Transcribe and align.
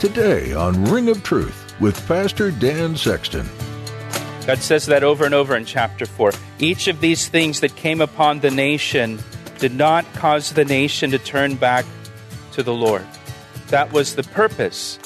Today 0.00 0.54
on 0.54 0.82
Ring 0.86 1.10
of 1.10 1.22
Truth 1.22 1.74
with 1.78 2.08
Pastor 2.08 2.50
Dan 2.50 2.96
Sexton. 2.96 3.46
God 4.46 4.56
says 4.56 4.86
that 4.86 5.04
over 5.04 5.26
and 5.26 5.34
over 5.34 5.54
in 5.54 5.66
chapter 5.66 6.06
4. 6.06 6.32
Each 6.58 6.88
of 6.88 7.02
these 7.02 7.28
things 7.28 7.60
that 7.60 7.76
came 7.76 8.00
upon 8.00 8.40
the 8.40 8.50
nation 8.50 9.18
did 9.58 9.74
not 9.74 10.10
cause 10.14 10.54
the 10.54 10.64
nation 10.64 11.10
to 11.10 11.18
turn 11.18 11.54
back 11.54 11.84
to 12.52 12.62
the 12.62 12.72
Lord. 12.72 13.06
That 13.68 13.92
was 13.92 14.14
the 14.14 14.22
purpose 14.22 14.98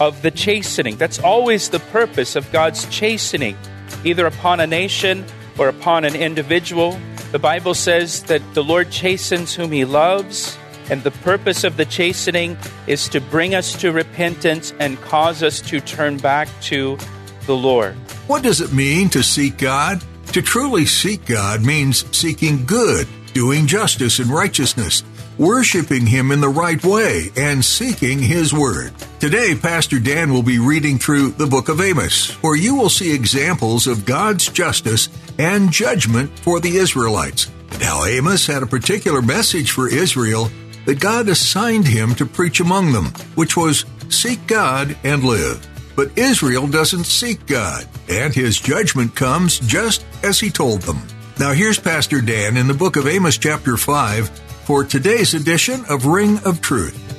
of 0.00 0.20
the 0.22 0.32
chastening. 0.32 0.96
That's 0.96 1.20
always 1.20 1.68
the 1.68 1.78
purpose 1.78 2.34
of 2.34 2.50
God's 2.50 2.88
chastening, 2.88 3.56
either 4.02 4.26
upon 4.26 4.58
a 4.58 4.66
nation 4.66 5.24
or 5.58 5.68
upon 5.68 6.04
an 6.04 6.16
individual. 6.16 6.98
The 7.30 7.38
Bible 7.38 7.74
says 7.74 8.24
that 8.24 8.42
the 8.54 8.64
Lord 8.64 8.90
chastens 8.90 9.54
whom 9.54 9.70
he 9.70 9.84
loves, 9.84 10.58
and 10.90 11.02
the 11.04 11.10
purpose 11.10 11.64
of 11.64 11.76
the 11.76 11.84
chastening 11.84 12.58
is 12.86 13.08
to 13.08 13.20
bring 13.20 13.54
us 13.54 13.72
to 13.80 13.92
repentance 13.92 14.74
and 14.80 15.00
cause 15.00 15.42
us 15.42 15.60
to 15.62 15.80
turn 15.80 16.18
back 16.18 16.48
to 16.62 16.98
the 17.46 17.56
Lord. 17.56 17.94
What 18.26 18.42
does 18.42 18.60
it 18.60 18.72
mean 18.72 19.08
to 19.10 19.22
seek 19.22 19.56
God? 19.56 20.02
To 20.32 20.42
truly 20.42 20.84
seek 20.84 21.24
God 21.26 21.64
means 21.64 22.04
seeking 22.16 22.66
good, 22.66 23.08
doing 23.32 23.66
justice 23.66 24.18
and 24.18 24.30
righteousness, 24.30 25.02
worshiping 25.38 26.06
Him 26.06 26.30
in 26.30 26.40
the 26.40 26.48
right 26.48 26.82
way, 26.84 27.30
and 27.36 27.64
seeking 27.64 28.18
His 28.18 28.52
Word. 28.52 28.92
Today, 29.18 29.54
Pastor 29.54 29.98
Dan 29.98 30.32
will 30.32 30.42
be 30.42 30.58
reading 30.58 30.98
through 30.98 31.30
the 31.30 31.46
book 31.46 31.68
of 31.68 31.80
Amos, 31.80 32.30
where 32.42 32.56
you 32.56 32.74
will 32.74 32.88
see 32.88 33.12
examples 33.12 33.86
of 33.86 34.04
God's 34.04 34.48
justice 34.48 35.08
and 35.38 35.72
judgment 35.72 36.38
for 36.38 36.60
the 36.60 36.76
Israelites. 36.76 37.50
Now, 37.80 38.04
Amos 38.04 38.46
had 38.46 38.62
a 38.62 38.66
particular 38.66 39.22
message 39.22 39.72
for 39.72 39.88
Israel 39.88 40.50
that 40.86 41.00
God 41.00 41.28
assigned 41.28 41.86
him 41.86 42.14
to 42.16 42.26
preach 42.26 42.60
among 42.60 42.92
them, 42.92 43.06
which 43.34 43.56
was 43.56 43.84
seek 44.08 44.46
God 44.46 44.96
and 45.04 45.24
live. 45.24 45.66
But 45.96 46.16
Israel 46.16 46.66
doesn't 46.66 47.04
seek 47.04 47.46
God, 47.46 47.86
and 48.08 48.34
his 48.34 48.58
judgment 48.58 49.14
comes 49.14 49.58
just 49.60 50.04
as 50.22 50.40
he 50.40 50.50
told 50.50 50.82
them. 50.82 51.00
Now 51.38 51.52
here's 51.52 51.78
Pastor 51.78 52.20
Dan 52.20 52.56
in 52.56 52.66
the 52.66 52.74
book 52.74 52.96
of 52.96 53.06
Amos, 53.06 53.38
chapter 53.38 53.76
5, 53.76 54.28
for 54.64 54.84
today's 54.84 55.34
edition 55.34 55.84
of 55.88 56.06
Ring 56.06 56.38
of 56.44 56.60
Truth. 56.60 57.09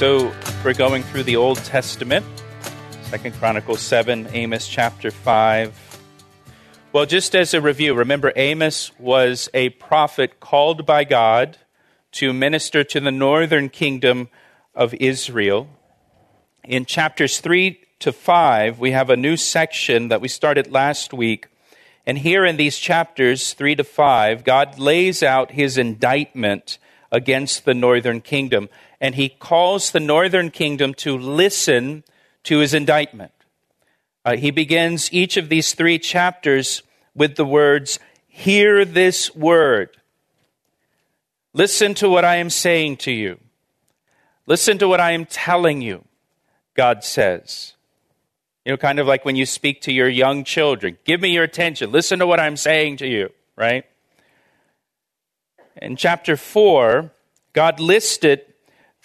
So 0.00 0.32
we're 0.64 0.72
going 0.72 1.02
through 1.02 1.24
the 1.24 1.36
Old 1.36 1.58
Testament, 1.58 2.24
Second 3.02 3.34
Chronicles 3.34 3.82
7, 3.82 4.28
Amos 4.32 4.66
chapter 4.66 5.10
5. 5.10 6.00
Well, 6.94 7.04
just 7.04 7.36
as 7.36 7.52
a 7.52 7.60
review, 7.60 7.92
remember 7.92 8.32
Amos 8.34 8.98
was 8.98 9.50
a 9.52 9.68
prophet 9.68 10.40
called 10.40 10.86
by 10.86 11.04
God 11.04 11.58
to 12.12 12.32
minister 12.32 12.82
to 12.82 12.98
the 12.98 13.10
northern 13.10 13.68
kingdom 13.68 14.30
of 14.74 14.94
Israel. 14.94 15.68
In 16.64 16.86
chapters 16.86 17.40
3 17.40 17.78
to 17.98 18.10
5, 18.10 18.78
we 18.78 18.92
have 18.92 19.10
a 19.10 19.18
new 19.18 19.36
section 19.36 20.08
that 20.08 20.22
we 20.22 20.28
started 20.28 20.72
last 20.72 21.12
week. 21.12 21.48
And 22.06 22.16
here 22.16 22.46
in 22.46 22.56
these 22.56 22.78
chapters 22.78 23.52
3 23.52 23.76
to 23.76 23.84
5, 23.84 24.44
God 24.44 24.78
lays 24.78 25.22
out 25.22 25.50
his 25.50 25.76
indictment 25.76 26.78
against 27.12 27.64
the 27.64 27.74
northern 27.74 28.20
kingdom. 28.20 28.68
And 29.00 29.14
he 29.14 29.28
calls 29.28 29.90
the 29.90 30.00
northern 30.00 30.50
kingdom 30.50 30.94
to 30.94 31.16
listen 31.16 32.04
to 32.44 32.58
his 32.58 32.74
indictment. 32.74 33.32
Uh, 34.24 34.36
he 34.36 34.50
begins 34.50 35.12
each 35.12 35.36
of 35.36 35.48
these 35.48 35.74
three 35.74 35.98
chapters 35.98 36.82
with 37.14 37.36
the 37.36 37.44
words, 37.44 37.98
Hear 38.28 38.84
this 38.84 39.34
word. 39.34 39.96
Listen 41.52 41.94
to 41.94 42.08
what 42.08 42.24
I 42.24 42.36
am 42.36 42.48
saying 42.48 42.98
to 42.98 43.12
you. 43.12 43.38
Listen 44.46 44.78
to 44.78 44.88
what 44.88 45.00
I 45.00 45.12
am 45.12 45.26
telling 45.26 45.82
you, 45.82 46.04
God 46.74 47.02
says. 47.02 47.74
You 48.64 48.72
know, 48.72 48.76
kind 48.76 48.98
of 48.98 49.06
like 49.06 49.24
when 49.24 49.36
you 49.36 49.46
speak 49.46 49.82
to 49.82 49.92
your 49.92 50.08
young 50.08 50.44
children. 50.44 50.98
Give 51.04 51.20
me 51.20 51.30
your 51.30 51.44
attention. 51.44 51.90
Listen 51.90 52.18
to 52.20 52.26
what 52.26 52.40
I'm 52.40 52.56
saying 52.56 52.98
to 52.98 53.06
you, 53.06 53.30
right? 53.56 53.84
In 55.76 55.96
chapter 55.96 56.36
4, 56.36 57.10
God 57.52 57.80
listed 57.80 58.42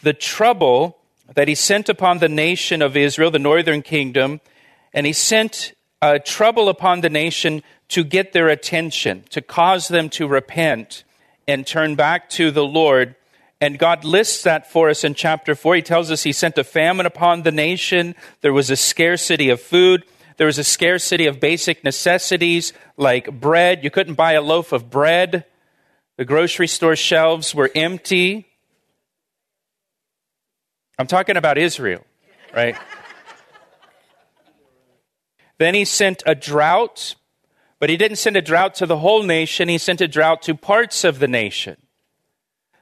the 0.01 0.13
trouble 0.13 0.97
that 1.33 1.47
he 1.47 1.55
sent 1.55 1.89
upon 1.89 2.19
the 2.19 2.29
nation 2.29 2.81
of 2.81 2.95
Israel, 2.97 3.31
the 3.31 3.39
northern 3.39 3.81
kingdom, 3.81 4.41
and 4.93 5.05
he 5.05 5.13
sent 5.13 5.73
uh, 6.01 6.19
trouble 6.23 6.69
upon 6.69 7.01
the 7.01 7.09
nation 7.09 7.63
to 7.89 8.03
get 8.03 8.33
their 8.33 8.49
attention, 8.49 9.23
to 9.29 9.41
cause 9.41 9.87
them 9.87 10.09
to 10.09 10.27
repent 10.27 11.03
and 11.47 11.65
turn 11.65 11.95
back 11.95 12.29
to 12.29 12.51
the 12.51 12.65
Lord. 12.65 13.15
And 13.61 13.79
God 13.79 14.03
lists 14.03 14.43
that 14.43 14.69
for 14.71 14.89
us 14.89 15.03
in 15.03 15.13
chapter 15.13 15.55
4. 15.55 15.75
He 15.75 15.81
tells 15.81 16.11
us 16.11 16.23
he 16.23 16.31
sent 16.31 16.57
a 16.57 16.63
famine 16.63 17.05
upon 17.05 17.43
the 17.43 17.51
nation. 17.51 18.15
There 18.41 18.53
was 18.53 18.69
a 18.69 18.75
scarcity 18.75 19.49
of 19.49 19.61
food. 19.61 20.03
There 20.37 20.47
was 20.47 20.57
a 20.57 20.63
scarcity 20.63 21.27
of 21.27 21.39
basic 21.39 21.83
necessities 21.83 22.73
like 22.97 23.39
bread. 23.39 23.83
You 23.83 23.89
couldn't 23.89 24.15
buy 24.15 24.33
a 24.33 24.41
loaf 24.41 24.71
of 24.73 24.89
bread. 24.89 25.45
The 26.17 26.25
grocery 26.25 26.67
store 26.67 26.95
shelves 26.95 27.53
were 27.53 27.69
empty. 27.75 28.47
I'm 30.97 31.07
talking 31.07 31.35
about 31.35 31.57
Israel, 31.57 32.05
right? 32.55 32.77
then 35.57 35.75
he 35.75 35.83
sent 35.83 36.23
a 36.25 36.33
drought, 36.33 37.15
but 37.79 37.89
he 37.89 37.97
didn't 37.97 38.17
send 38.17 38.37
a 38.37 38.41
drought 38.41 38.75
to 38.75 38.85
the 38.85 38.99
whole 38.99 39.23
nation, 39.23 39.67
he 39.67 39.77
sent 39.77 39.99
a 39.99 40.07
drought 40.07 40.41
to 40.43 40.55
parts 40.55 41.03
of 41.03 41.19
the 41.19 41.27
nation. 41.27 41.75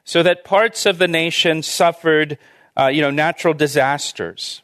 So 0.03 0.21
that 0.21 0.44
parts 0.44 0.85
of 0.85 1.00
the 1.00 1.07
nation 1.07 1.63
suffered, 1.63 2.38
uh, 2.77 2.88
you 2.88 3.01
know, 3.01 3.09
natural 3.09 3.55
disasters. 3.55 4.61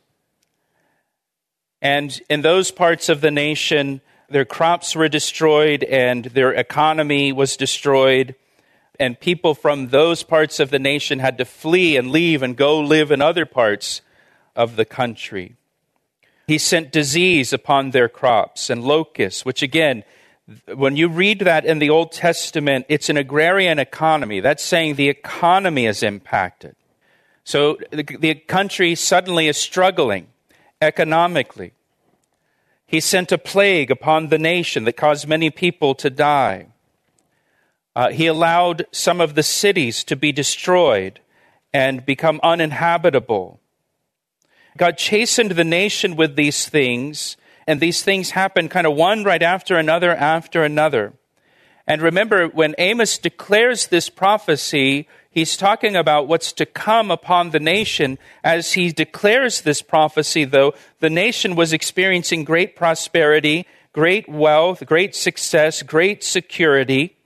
And 1.81 2.22
in 2.30 2.41
those 2.41 2.69
parts 2.69 3.09
of 3.09 3.22
the 3.22 3.31
nation, 3.31 4.01
their 4.30 4.46
crops 4.46 4.96
were 4.96 5.07
destroyed 5.07 5.84
and 5.86 6.25
their 6.25 6.51
economy 6.51 7.31
was 7.31 7.57
destroyed 7.57 8.36
and 9.00 9.20
people 9.20 9.56
from 9.56 9.88
those 9.88 10.24
parts 10.24 10.60
of 10.60 10.70
the 10.70 10.80
nation 10.80 11.20
had 11.20 11.38
to 11.38 11.46
flee 11.46 11.96
and 11.96 12.12
leave 12.12 12.44
and 12.44 12.58
go 12.58 12.80
live 12.80 13.12
in 13.12 13.22
other 13.22 13.46
parts 13.46 14.02
of 14.56 14.76
the 14.76 14.86
country. 14.86 15.56
He 16.48 16.58
sent 16.58 16.92
disease 16.92 17.54
upon 17.54 17.92
their 17.92 18.10
crops 18.10 18.70
and 18.70 18.84
locusts, 18.84 19.46
which 19.46 19.62
again, 19.62 20.04
when 20.74 20.96
you 20.96 21.08
read 21.08 21.40
that 21.40 21.64
in 21.64 21.80
the 21.80 21.92
Old 21.92 22.12
Testament, 22.12 22.86
it's 22.90 23.10
an 23.10 23.18
agrarian 23.18 23.78
economy. 23.80 24.40
That's 24.40 24.63
saying 24.63 24.96
the 24.96 25.10
economy 25.10 25.86
is 25.86 26.02
impacted. 26.02 26.75
So 27.44 27.78
the, 27.92 28.04
the 28.04 28.36
country 28.36 28.95
suddenly 28.95 29.48
is 29.48 29.57
struggling 29.57 30.28
economically. 30.81 31.74
He 32.86 33.00
sent 33.00 33.31
a 33.31 33.38
plague 33.38 33.92
upon 33.92 34.30
the 34.30 34.40
nation 34.40 34.86
that 34.86 34.98
caused 34.98 35.28
many 35.28 35.52
people 35.52 35.94
to 35.95 36.10
die. 36.10 36.68
Uh, 37.95 38.09
he 38.09 38.27
allowed 38.27 38.86
some 38.91 39.19
of 39.19 39.36
the 39.36 39.44
cities 39.44 40.03
to 40.06 40.15
be 40.15 40.31
destroyed 40.31 41.19
and 41.74 42.06
become 42.06 42.39
uninhabitable. 42.44 43.59
God 44.77 44.97
chastened 44.97 45.51
the 45.51 45.63
nation 45.63 46.15
with 46.15 46.36
these 46.36 46.68
things, 46.68 47.36
and 47.68 47.80
these 47.80 48.01
things 48.03 48.31
happened 48.31 48.71
kind 48.71 48.88
of 48.88 48.95
one 48.95 49.24
right 49.24 49.44
after 49.44 49.77
another 49.77 50.15
after 50.15 50.63
another. 50.63 51.13
And 51.86 52.03
remember, 52.03 52.47
when 52.47 52.75
Amos 52.77 53.18
declares 53.18 53.88
this 53.88 54.09
prophecy, 54.09 55.07
he's 55.31 55.57
talking 55.57 55.95
about 55.95 56.27
what's 56.27 56.53
to 56.53 56.68
come 56.68 57.09
upon 57.09 57.50
the 57.50 57.59
nation. 57.59 58.19
As 58.44 58.74
he 58.74 58.92
declares 58.92 59.62
this 59.62 59.81
prophecy, 59.81 60.45
though, 60.45 60.75
the 61.00 61.09
nation 61.09 61.56
was 61.56 61.74
experiencing 61.74 62.44
great 62.44 62.75
prosperity, 62.75 63.65
great 63.92 64.30
wealth, 64.30 64.85
great 64.85 65.15
success, 65.15 65.81
great 65.81 66.24
security. 66.24 67.18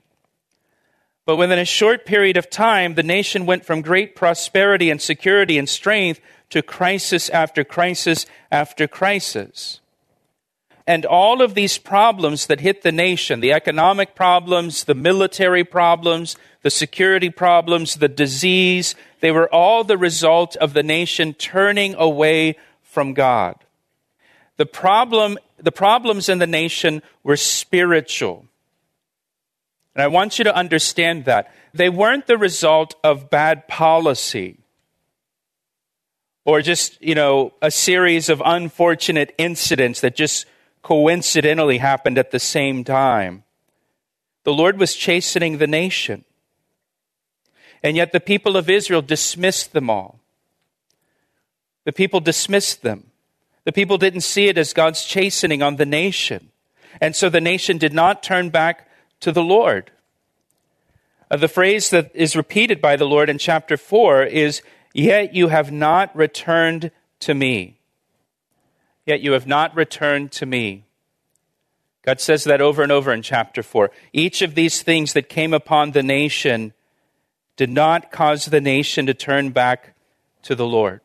But 1.26 1.36
within 1.36 1.58
a 1.58 1.64
short 1.64 2.04
period 2.04 2.36
of 2.36 2.50
time, 2.50 2.94
the 2.94 3.02
nation 3.02 3.46
went 3.46 3.64
from 3.64 3.80
great 3.80 4.14
prosperity 4.14 4.90
and 4.90 5.00
security 5.00 5.56
and 5.56 5.68
strength 5.68 6.20
to 6.50 6.62
crisis 6.62 7.30
after 7.30 7.64
crisis 7.64 8.26
after 8.50 8.86
crisis. 8.86 9.80
And 10.86 11.06
all 11.06 11.40
of 11.40 11.54
these 11.54 11.78
problems 11.78 12.46
that 12.46 12.60
hit 12.60 12.82
the 12.82 12.92
nation 12.92 13.40
the 13.40 13.52
economic 13.52 14.14
problems, 14.14 14.84
the 14.84 14.94
military 14.94 15.64
problems, 15.64 16.36
the 16.62 16.70
security 16.70 17.30
problems, 17.30 17.94
the 17.94 18.08
disease 18.08 18.94
they 19.20 19.30
were 19.30 19.48
all 19.48 19.84
the 19.84 19.96
result 19.96 20.54
of 20.56 20.74
the 20.74 20.82
nation 20.82 21.32
turning 21.32 21.94
away 21.94 22.56
from 22.82 23.14
God. 23.14 23.56
The, 24.58 24.66
problem, 24.66 25.38
the 25.56 25.72
problems 25.72 26.28
in 26.28 26.40
the 26.40 26.46
nation 26.46 27.02
were 27.22 27.38
spiritual. 27.38 28.44
And 29.94 30.02
I 30.02 30.08
want 30.08 30.38
you 30.38 30.44
to 30.44 30.54
understand 30.54 31.24
that. 31.26 31.52
They 31.72 31.88
weren't 31.88 32.26
the 32.26 32.38
result 32.38 32.94
of 33.04 33.30
bad 33.30 33.68
policy 33.68 34.58
or 36.44 36.60
just, 36.60 37.00
you 37.00 37.14
know, 37.14 37.52
a 37.62 37.70
series 37.70 38.28
of 38.28 38.42
unfortunate 38.44 39.34
incidents 39.38 40.00
that 40.00 40.14
just 40.14 40.46
coincidentally 40.82 41.78
happened 41.78 42.18
at 42.18 42.30
the 42.30 42.40
same 42.40 42.84
time. 42.84 43.44
The 44.44 44.52
Lord 44.52 44.78
was 44.78 44.94
chastening 44.94 45.58
the 45.58 45.66
nation. 45.66 46.24
And 47.82 47.96
yet 47.96 48.12
the 48.12 48.20
people 48.20 48.56
of 48.56 48.68
Israel 48.68 49.02
dismissed 49.02 49.72
them 49.72 49.88
all. 49.88 50.20
The 51.84 51.92
people 51.92 52.20
dismissed 52.20 52.82
them. 52.82 53.10
The 53.64 53.72
people 53.72 53.96
didn't 53.96 54.20
see 54.20 54.48
it 54.48 54.58
as 54.58 54.72
God's 54.72 55.04
chastening 55.04 55.62
on 55.62 55.76
the 55.76 55.86
nation. 55.86 56.50
And 57.00 57.16
so 57.16 57.28
the 57.28 57.40
nation 57.40 57.78
did 57.78 57.94
not 57.94 58.22
turn 58.22 58.50
back 58.50 58.88
to 59.24 59.32
the 59.32 59.42
Lord. 59.42 59.90
Uh, 61.30 61.38
the 61.38 61.48
phrase 61.48 61.88
that 61.88 62.10
is 62.14 62.36
repeated 62.36 62.82
by 62.82 62.94
the 62.94 63.06
Lord 63.06 63.30
in 63.30 63.38
chapter 63.38 63.78
4 63.78 64.24
is, 64.24 64.60
Yet 64.92 65.34
you 65.34 65.48
have 65.48 65.72
not 65.72 66.14
returned 66.14 66.90
to 67.20 67.32
me. 67.32 67.78
Yet 69.06 69.22
you 69.22 69.32
have 69.32 69.46
not 69.46 69.74
returned 69.74 70.30
to 70.32 70.44
me. 70.44 70.84
God 72.02 72.20
says 72.20 72.44
that 72.44 72.60
over 72.60 72.82
and 72.82 72.92
over 72.92 73.14
in 73.14 73.22
chapter 73.22 73.62
4. 73.62 73.90
Each 74.12 74.42
of 74.42 74.54
these 74.54 74.82
things 74.82 75.14
that 75.14 75.30
came 75.30 75.54
upon 75.54 75.92
the 75.92 76.02
nation 76.02 76.74
did 77.56 77.70
not 77.70 78.12
cause 78.12 78.44
the 78.44 78.60
nation 78.60 79.06
to 79.06 79.14
turn 79.14 79.52
back 79.52 79.94
to 80.42 80.54
the 80.54 80.66
Lord. 80.66 81.00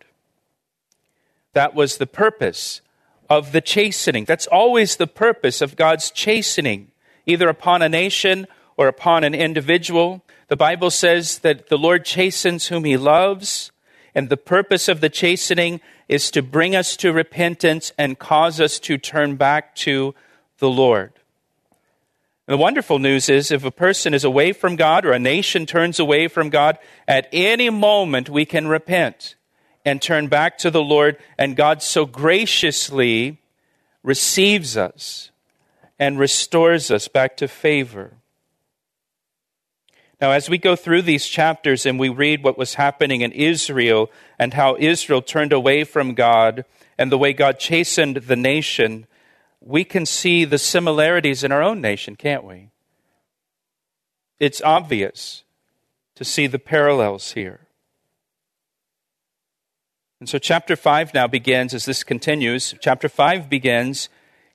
That 1.54 1.74
was 1.74 1.98
the 1.98 2.06
purpose 2.06 2.81
of 3.30 3.54
the 3.54 3.62
chastening. 3.62 4.25
That's 4.25 4.48
always 4.48 4.98
the 4.98 5.07
purpose 5.07 5.62
of 5.62 5.77
God's 5.77 6.12
chastening, 6.12 6.92
either 7.25 7.50
upon 7.50 7.81
a 7.81 7.89
nation 7.89 8.48
or 8.77 8.88
upon 8.88 9.24
an 9.24 9.36
individual. 9.36 10.24
The 10.48 10.56
Bible 10.56 10.89
says 10.89 11.39
that 11.39 11.69
the 11.69 11.77
Lord 11.77 12.06
chastens 12.06 12.68
whom 12.68 12.86
he 12.86 12.98
loves, 12.98 13.71
and 14.16 14.30
the 14.30 14.38
purpose 14.38 14.88
of 14.88 15.01
the 15.01 15.10
chastening 15.10 15.81
is 16.07 16.31
to 16.31 16.42
bring 16.42 16.75
us 16.75 16.98
to 16.98 17.13
repentance 17.13 17.92
and 17.98 18.18
cause 18.18 18.60
us 18.60 18.80
to 18.80 18.98
turn 18.98 19.36
back 19.36 19.75
to 19.75 20.16
the 20.57 20.69
Lord. 20.69 21.13
And 22.48 22.54
the 22.54 22.62
wonderful 22.62 22.98
news 22.98 23.30
is 23.30 23.51
if 23.51 23.63
a 23.63 23.69
person 23.69 24.13
is 24.15 24.24
away 24.24 24.54
from 24.54 24.75
God 24.75 25.06
or 25.06 25.12
a 25.12 25.19
nation 25.19 25.68
turns 25.68 26.00
away 26.00 26.27
from 26.27 26.50
God, 26.50 26.80
at 27.07 27.27
any 27.31 27.69
moment 27.69 28.27
we 28.27 28.44
can 28.44 28.68
repent 28.68 29.36
and 29.86 30.01
turn 30.01 30.30
back 30.30 30.57
to 30.60 30.72
the 30.72 30.81
Lord, 30.81 31.18
and 31.38 31.56
God 31.56 31.83
so 31.83 32.06
graciously 32.07 33.38
receives 34.01 34.75
us 34.75 35.30
and 36.00 36.18
restores 36.18 36.90
us 36.90 37.07
back 37.07 37.36
to 37.38 37.48
favor. 37.48 38.13
Now, 40.22 40.31
as 40.31 40.50
we 40.50 40.57
go 40.57 40.75
through 40.75 41.04
these 41.04 41.28
chapters 41.28 41.86
and 41.86 42.00
we 42.00 42.10
read 42.10 42.44
what 42.44 42.57
was 42.57 42.74
happening 42.74 43.22
in 43.22 43.31
Israel 43.31 44.10
and 44.38 44.54
how 44.54 44.75
Israel 44.78 45.22
turned 45.22 45.54
away 45.54 45.84
from 45.84 46.13
God 46.13 46.66
and 46.98 47.12
the 47.12 47.18
way 47.18 47.31
God 47.31 47.60
chastened 47.60 48.18
the 48.18 48.36
nation, 48.36 49.07
we 49.62 49.84
can 49.84 50.06
see 50.06 50.46
the 50.46 50.57
similarities 50.57 51.44
in 51.44 51.51
our 51.51 51.62
own 51.62 51.80
nation, 51.80 52.16
can't 52.16 52.44
we? 52.44 52.69
It's 54.40 54.62
obvious 54.62 55.44
to 56.16 56.25
see 56.25 56.48
the 56.48 56.60
parallels 56.60 57.31
here. 57.31 57.62
And 60.19 60.28
so, 60.28 60.38
chapter 60.38 60.75
5 60.75 61.13
now 61.13 61.28
begins 61.28 61.74
as 61.74 61.86
this 61.86 62.04
continues. 62.04 62.75
Chapter 62.81 63.07
5 63.07 63.50
begins 63.50 64.10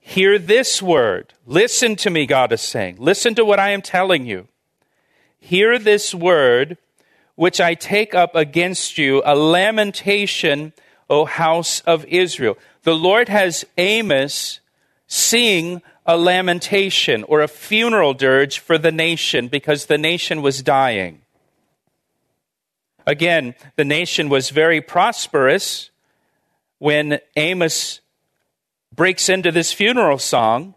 Hear 0.07 0.39
this 0.39 0.83
word. 0.83 1.33
Listen 1.47 1.97
to 1.97 2.11
me, 2.11 2.27
God 2.27 2.53
is 2.53 2.61
saying. 2.61 2.97
Listen 2.99 3.35
to 3.37 3.45
what 3.45 3.59
I 3.59 3.71
am 3.71 3.81
telling 3.81 4.27
you. 4.27 4.49
Hear 5.41 5.79
this 5.79 6.15
word, 6.15 6.77
which 7.37 7.59
I 7.59 7.73
take 7.73 8.15
up 8.15 8.35
against 8.35 8.99
you, 8.99 9.23
a 9.25 9.35
lamentation, 9.35 10.75
O 11.09 11.25
house 11.25 11.81
of 11.81 12.05
Israel. 12.05 12.59
The 12.83 12.95
Lord 12.95 13.31
has 13.31 13.65
Amos 13.79 14.61
sing 15.07 15.81
a 16.05 16.19
lamentation 16.19 17.25
or 17.25 17.41
a 17.41 17.49
funeral 17.49 18.13
dirge 18.13 18.59
for 18.59 18.77
the 18.77 18.93
nation 18.93 19.49
because 19.49 19.87
the 19.87 19.99
nation 19.99 20.43
was 20.43 20.63
dying. 20.63 21.23
Again, 23.07 23.55
the 23.77 23.87
nation 23.87 24.29
was 24.29 24.51
very 24.51 24.83
prosperous 24.83 25.89
when 26.79 27.21
Amos 27.37 28.01
breaks 28.95 29.29
into 29.29 29.51
this 29.51 29.73
funeral 29.73 30.19
song. 30.19 30.75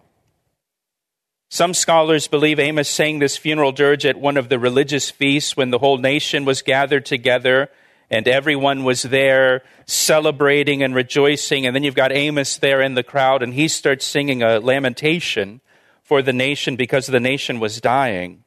Some 1.50 1.74
scholars 1.74 2.28
believe 2.28 2.60
Amos 2.60 2.90
sang 2.90 3.19
this 3.19 3.38
funeral 3.38 3.72
dirge 3.72 4.06
at 4.06 4.19
one 4.19 4.38
of 4.38 4.50
the 4.50 4.60
religious 4.60 5.10
feasts 5.10 5.56
when 5.56 5.69
the 5.69 5.80
whole 5.80 5.98
nation 5.98 6.44
was 6.44 6.62
gathered 6.62 7.06
together 7.06 7.69
and 8.10 8.28
everyone 8.28 8.84
was 8.84 9.04
there 9.04 9.64
celebrating 9.86 10.81
and 10.81 10.96
rejoicing. 10.96 11.66
And 11.66 11.75
then 11.75 11.84
you've 11.84 11.96
got 11.96 12.12
Amos 12.12 12.58
there 12.58 12.81
in 12.81 12.96
the 12.96 13.04
crowd, 13.04 13.44
and 13.44 13.54
he 13.54 13.68
starts 13.68 14.06
singing 14.06 14.42
a 14.42 14.60
lamentation 14.60 15.62
for 16.04 16.22
the 16.22 16.34
nation 16.34 16.78
because 16.78 17.08
the 17.08 17.19
nation 17.19 17.60
was 17.60 17.81
dying. 17.81 18.44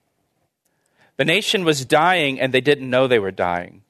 The 1.18 1.26
nation 1.26 1.64
was 1.64 1.84
dying, 1.84 2.40
and 2.40 2.54
they 2.54 2.62
didn't 2.62 2.88
know 2.88 3.06
they 3.06 3.18
were 3.18 3.30
dying. 3.30 3.82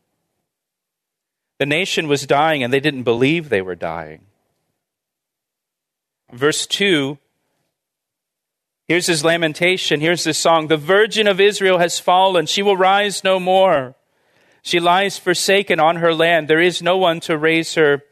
The 1.59 1.67
nation 1.67 2.09
was 2.09 2.27
dying, 2.27 2.65
and 2.65 2.73
they 2.73 2.81
didn't 2.81 3.05
believe 3.05 3.49
they 3.49 3.63
were 3.63 3.77
dying. 3.77 4.27
Verse 6.33 6.67
2 6.67 7.19
Here's 8.87 9.07
his 9.07 9.25
lamentation. 9.25 10.01
Here's 10.01 10.25
his 10.25 10.37
song. 10.37 10.67
The 10.67 10.77
virgin 10.77 11.29
of 11.29 11.41
Israel 11.41 11.79
has 11.79 12.01
fallen. 12.01 12.47
She 12.47 12.61
will 12.61 12.77
rise 12.77 13.23
no 13.23 13.39
more. 13.39 13.95
She 14.63 14.81
lies 14.81 15.17
forsaken 15.17 15.79
on 15.79 15.97
her 15.97 16.13
land. 16.13 16.49
There 16.49 16.61
is 16.61 16.83
no 16.83 16.97
one 16.97 17.21
to 17.21 17.39
raise 17.39 17.75
her 17.75 18.03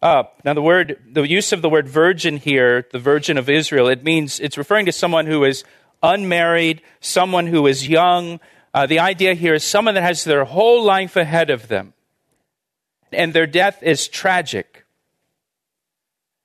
up. 0.00 0.40
Now, 0.44 0.54
the 0.54 0.62
word, 0.62 0.98
the 1.10 1.22
use 1.22 1.52
of 1.52 1.62
the 1.62 1.68
word 1.68 1.88
virgin 1.88 2.36
here, 2.36 2.86
the 2.92 3.00
virgin 3.00 3.38
of 3.38 3.50
Israel, 3.50 3.88
it 3.88 4.04
means 4.04 4.38
it's 4.38 4.56
referring 4.56 4.86
to 4.86 4.92
someone 4.92 5.26
who 5.26 5.42
is 5.44 5.64
unmarried, 6.00 6.80
someone 7.00 7.48
who 7.48 7.66
is 7.66 7.88
young. 7.88 8.40
Uh, 8.72 8.86
the 8.86 9.00
idea 9.00 9.34
here 9.34 9.54
is 9.54 9.64
someone 9.64 9.94
that 9.94 10.02
has 10.02 10.22
their 10.24 10.44
whole 10.44 10.84
life 10.84 11.16
ahead 11.16 11.50
of 11.50 11.68
them, 11.68 11.92
and 13.12 13.32
their 13.32 13.46
death 13.46 13.82
is 13.82 14.06
tragic. 14.08 14.79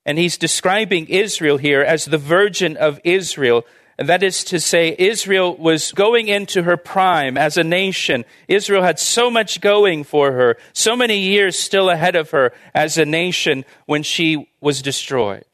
And 0.06 0.18
he's 0.18 0.38
describing 0.38 1.08
Israel 1.08 1.58
here 1.58 1.82
as 1.82 2.06
the 2.06 2.18
virgin 2.18 2.78
of 2.78 3.00
Israel. 3.04 3.66
And 3.98 4.10
that 4.10 4.24
is 4.24 4.44
to 4.46 4.60
say, 4.60 4.96
Israel 5.00 5.56
was 5.56 5.92
going 5.94 6.28
into 6.28 6.64
her 6.64 6.78
prime 6.78 7.38
as 7.38 7.58
a 7.58 7.64
nation. 7.64 8.26
Israel 8.48 8.84
had 8.84 9.00
so 9.00 9.32
much 9.32 9.62
going 9.62 10.04
for 10.04 10.34
her, 10.34 10.58
so 10.74 10.96
many 10.96 11.18
years 11.18 11.58
still 11.58 11.90
ahead 11.90 12.16
of 12.16 12.32
her 12.32 12.54
as 12.74 12.98
a 12.98 13.06
nation 13.06 13.66
when 13.86 14.04
she 14.04 14.50
was 14.60 14.82
destroyed. 14.82 15.46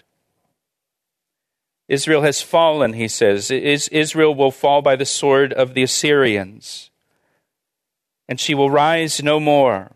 Israel 1.88 2.22
has 2.22 2.42
fallen, 2.42 2.94
he 2.94 3.08
says. 3.08 3.52
Israel 3.52 4.34
will 4.34 4.52
fall 4.52 4.82
by 4.82 4.96
the 4.96 5.06
sword 5.06 5.54
of 5.54 5.74
the 5.74 5.84
Assyrians, 5.84 6.90
and 8.28 8.40
she 8.40 8.56
will 8.56 8.70
rise 8.70 9.22
no 9.22 9.40
more. 9.40 9.92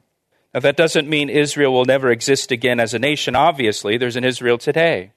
Now, 0.56 0.62
that 0.62 0.78
doesn't 0.78 1.10
mean 1.10 1.30
Israel 1.30 1.74
will 1.74 1.84
never 1.84 2.10
exist 2.10 2.50
again 2.50 2.80
as 2.80 2.94
a 2.94 3.00
nation. 3.00 3.36
Obviously, 3.36 3.98
there's 3.98 4.16
an 4.16 4.24
Israel 4.24 4.58
today. 4.58 5.12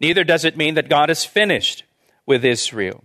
Neither 0.00 0.24
does 0.24 0.44
it 0.44 0.56
mean 0.56 0.74
that 0.74 0.88
God 0.88 1.08
is 1.08 1.24
finished 1.24 1.84
with 2.26 2.44
Israel. 2.44 3.04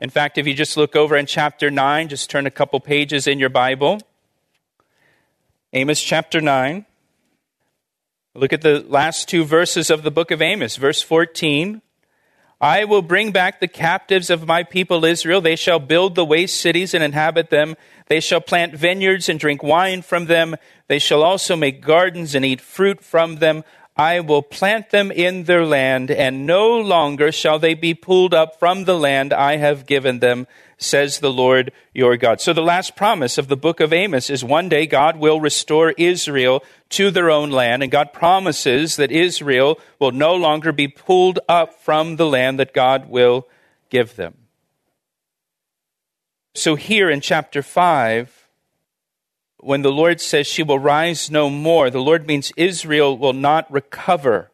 In 0.00 0.08
fact, 0.08 0.38
if 0.38 0.46
you 0.46 0.54
just 0.54 0.78
look 0.78 0.96
over 0.96 1.18
in 1.18 1.26
chapter 1.26 1.70
9, 1.70 2.08
just 2.08 2.30
turn 2.30 2.46
a 2.46 2.50
couple 2.50 2.80
pages 2.80 3.26
in 3.26 3.38
your 3.38 3.50
Bible. 3.50 4.00
Amos 5.74 6.02
chapter 6.02 6.40
9. 6.40 6.86
Look 8.34 8.54
at 8.54 8.62
the 8.62 8.80
last 8.88 9.28
two 9.28 9.44
verses 9.44 9.90
of 9.90 10.02
the 10.02 10.10
book 10.10 10.30
of 10.30 10.40
Amos. 10.40 10.76
Verse 10.76 11.02
14 11.02 11.82
I 12.60 12.84
will 12.84 13.02
bring 13.02 13.30
back 13.30 13.60
the 13.60 13.68
captives 13.68 14.30
of 14.30 14.48
my 14.48 14.64
people 14.64 15.04
Israel. 15.04 15.40
They 15.40 15.54
shall 15.54 15.78
build 15.78 16.16
the 16.16 16.24
waste 16.24 16.60
cities 16.60 16.92
and 16.92 17.04
inhabit 17.04 17.50
them. 17.50 17.76
They 18.08 18.18
shall 18.18 18.40
plant 18.40 18.74
vineyards 18.74 19.28
and 19.28 19.38
drink 19.38 19.62
wine 19.62 20.02
from 20.02 20.26
them. 20.26 20.56
They 20.88 20.98
shall 20.98 21.22
also 21.22 21.54
make 21.54 21.80
gardens 21.80 22.34
and 22.34 22.44
eat 22.44 22.60
fruit 22.60 23.04
from 23.04 23.36
them. 23.36 23.62
I 23.98 24.20
will 24.20 24.42
plant 24.42 24.90
them 24.90 25.10
in 25.10 25.44
their 25.44 25.66
land, 25.66 26.08
and 26.08 26.46
no 26.46 26.78
longer 26.78 27.32
shall 27.32 27.58
they 27.58 27.74
be 27.74 27.94
pulled 27.94 28.32
up 28.32 28.56
from 28.56 28.84
the 28.84 28.96
land 28.96 29.32
I 29.32 29.56
have 29.56 29.86
given 29.86 30.20
them, 30.20 30.46
says 30.76 31.18
the 31.18 31.32
Lord 31.32 31.72
your 31.92 32.16
God. 32.16 32.40
So 32.40 32.52
the 32.52 32.62
last 32.62 32.94
promise 32.94 33.38
of 33.38 33.48
the 33.48 33.56
book 33.56 33.80
of 33.80 33.92
Amos 33.92 34.30
is 34.30 34.44
one 34.44 34.68
day 34.68 34.86
God 34.86 35.16
will 35.16 35.40
restore 35.40 35.94
Israel 35.98 36.62
to 36.90 37.10
their 37.10 37.28
own 37.28 37.50
land, 37.50 37.82
and 37.82 37.90
God 37.90 38.12
promises 38.12 38.94
that 38.94 39.10
Israel 39.10 39.80
will 39.98 40.12
no 40.12 40.36
longer 40.36 40.70
be 40.70 40.86
pulled 40.86 41.40
up 41.48 41.82
from 41.82 42.14
the 42.14 42.26
land 42.26 42.60
that 42.60 42.72
God 42.72 43.08
will 43.08 43.48
give 43.90 44.14
them. 44.14 44.34
So 46.54 46.76
here 46.76 47.10
in 47.10 47.20
chapter 47.20 47.62
5, 47.62 48.37
when 49.60 49.82
the 49.82 49.92
Lord 49.92 50.20
says 50.20 50.46
she 50.46 50.62
will 50.62 50.78
rise 50.78 51.30
no 51.30 51.50
more, 51.50 51.90
the 51.90 52.00
Lord 52.00 52.26
means 52.26 52.52
Israel 52.56 53.16
will 53.18 53.32
not 53.32 53.70
recover 53.72 54.50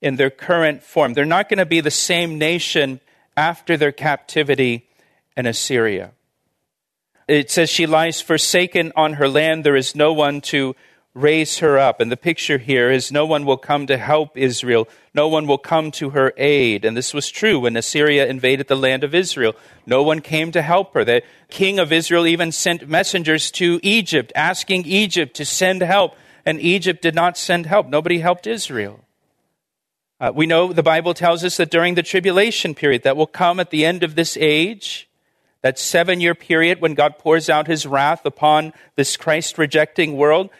in 0.00 0.16
their 0.16 0.30
current 0.30 0.82
form. 0.82 1.14
They're 1.14 1.24
not 1.24 1.48
going 1.48 1.58
to 1.58 1.66
be 1.66 1.80
the 1.80 1.90
same 1.90 2.38
nation 2.38 3.00
after 3.36 3.76
their 3.76 3.92
captivity 3.92 4.86
in 5.36 5.46
Assyria. 5.46 6.12
It 7.26 7.50
says 7.50 7.70
she 7.70 7.86
lies 7.86 8.20
forsaken 8.20 8.92
on 8.96 9.14
her 9.14 9.28
land. 9.28 9.64
There 9.64 9.76
is 9.76 9.94
no 9.94 10.12
one 10.12 10.42
to 10.42 10.76
raise 11.14 11.58
her 11.58 11.78
up. 11.78 12.00
And 12.00 12.10
the 12.10 12.16
picture 12.16 12.58
here 12.58 12.90
is 12.90 13.12
no 13.12 13.24
one 13.24 13.46
will 13.46 13.56
come 13.56 13.86
to 13.86 13.96
help 13.96 14.36
Israel. 14.36 14.88
No 15.14 15.28
one 15.28 15.46
will 15.46 15.58
come 15.58 15.90
to 15.92 16.10
her 16.10 16.32
aid. 16.36 16.84
And 16.84 16.96
this 16.96 17.14
was 17.14 17.30
true 17.30 17.60
when 17.60 17.76
Assyria 17.76 18.26
invaded 18.26 18.66
the 18.66 18.76
land 18.76 19.04
of 19.04 19.14
Israel. 19.14 19.54
No 19.86 20.02
one 20.02 20.20
came 20.20 20.50
to 20.52 20.60
help 20.60 20.92
her. 20.94 21.04
The 21.04 21.22
king 21.48 21.78
of 21.78 21.92
Israel 21.92 22.26
even 22.26 22.50
sent 22.50 22.88
messengers 22.88 23.50
to 23.52 23.78
Egypt, 23.82 24.32
asking 24.34 24.86
Egypt 24.86 25.34
to 25.36 25.44
send 25.44 25.82
help. 25.82 26.16
And 26.44 26.60
Egypt 26.60 27.00
did 27.00 27.14
not 27.14 27.38
send 27.38 27.66
help. 27.66 27.86
Nobody 27.86 28.18
helped 28.18 28.46
Israel. 28.46 29.00
Uh, 30.20 30.32
we 30.34 30.46
know 30.46 30.72
the 30.72 30.82
Bible 30.82 31.14
tells 31.14 31.44
us 31.44 31.56
that 31.56 31.70
during 31.70 31.94
the 31.94 32.02
tribulation 32.02 32.74
period 32.74 33.02
that 33.02 33.16
will 33.16 33.26
come 33.26 33.60
at 33.60 33.70
the 33.70 33.84
end 33.84 34.02
of 34.02 34.14
this 34.14 34.36
age, 34.36 35.08
that 35.62 35.78
seven 35.78 36.20
year 36.20 36.34
period 36.34 36.80
when 36.80 36.94
God 36.94 37.18
pours 37.18 37.48
out 37.48 37.66
his 37.66 37.86
wrath 37.86 38.26
upon 38.26 38.72
this 38.96 39.16
Christ 39.16 39.58
rejecting 39.58 40.16
world, 40.16 40.50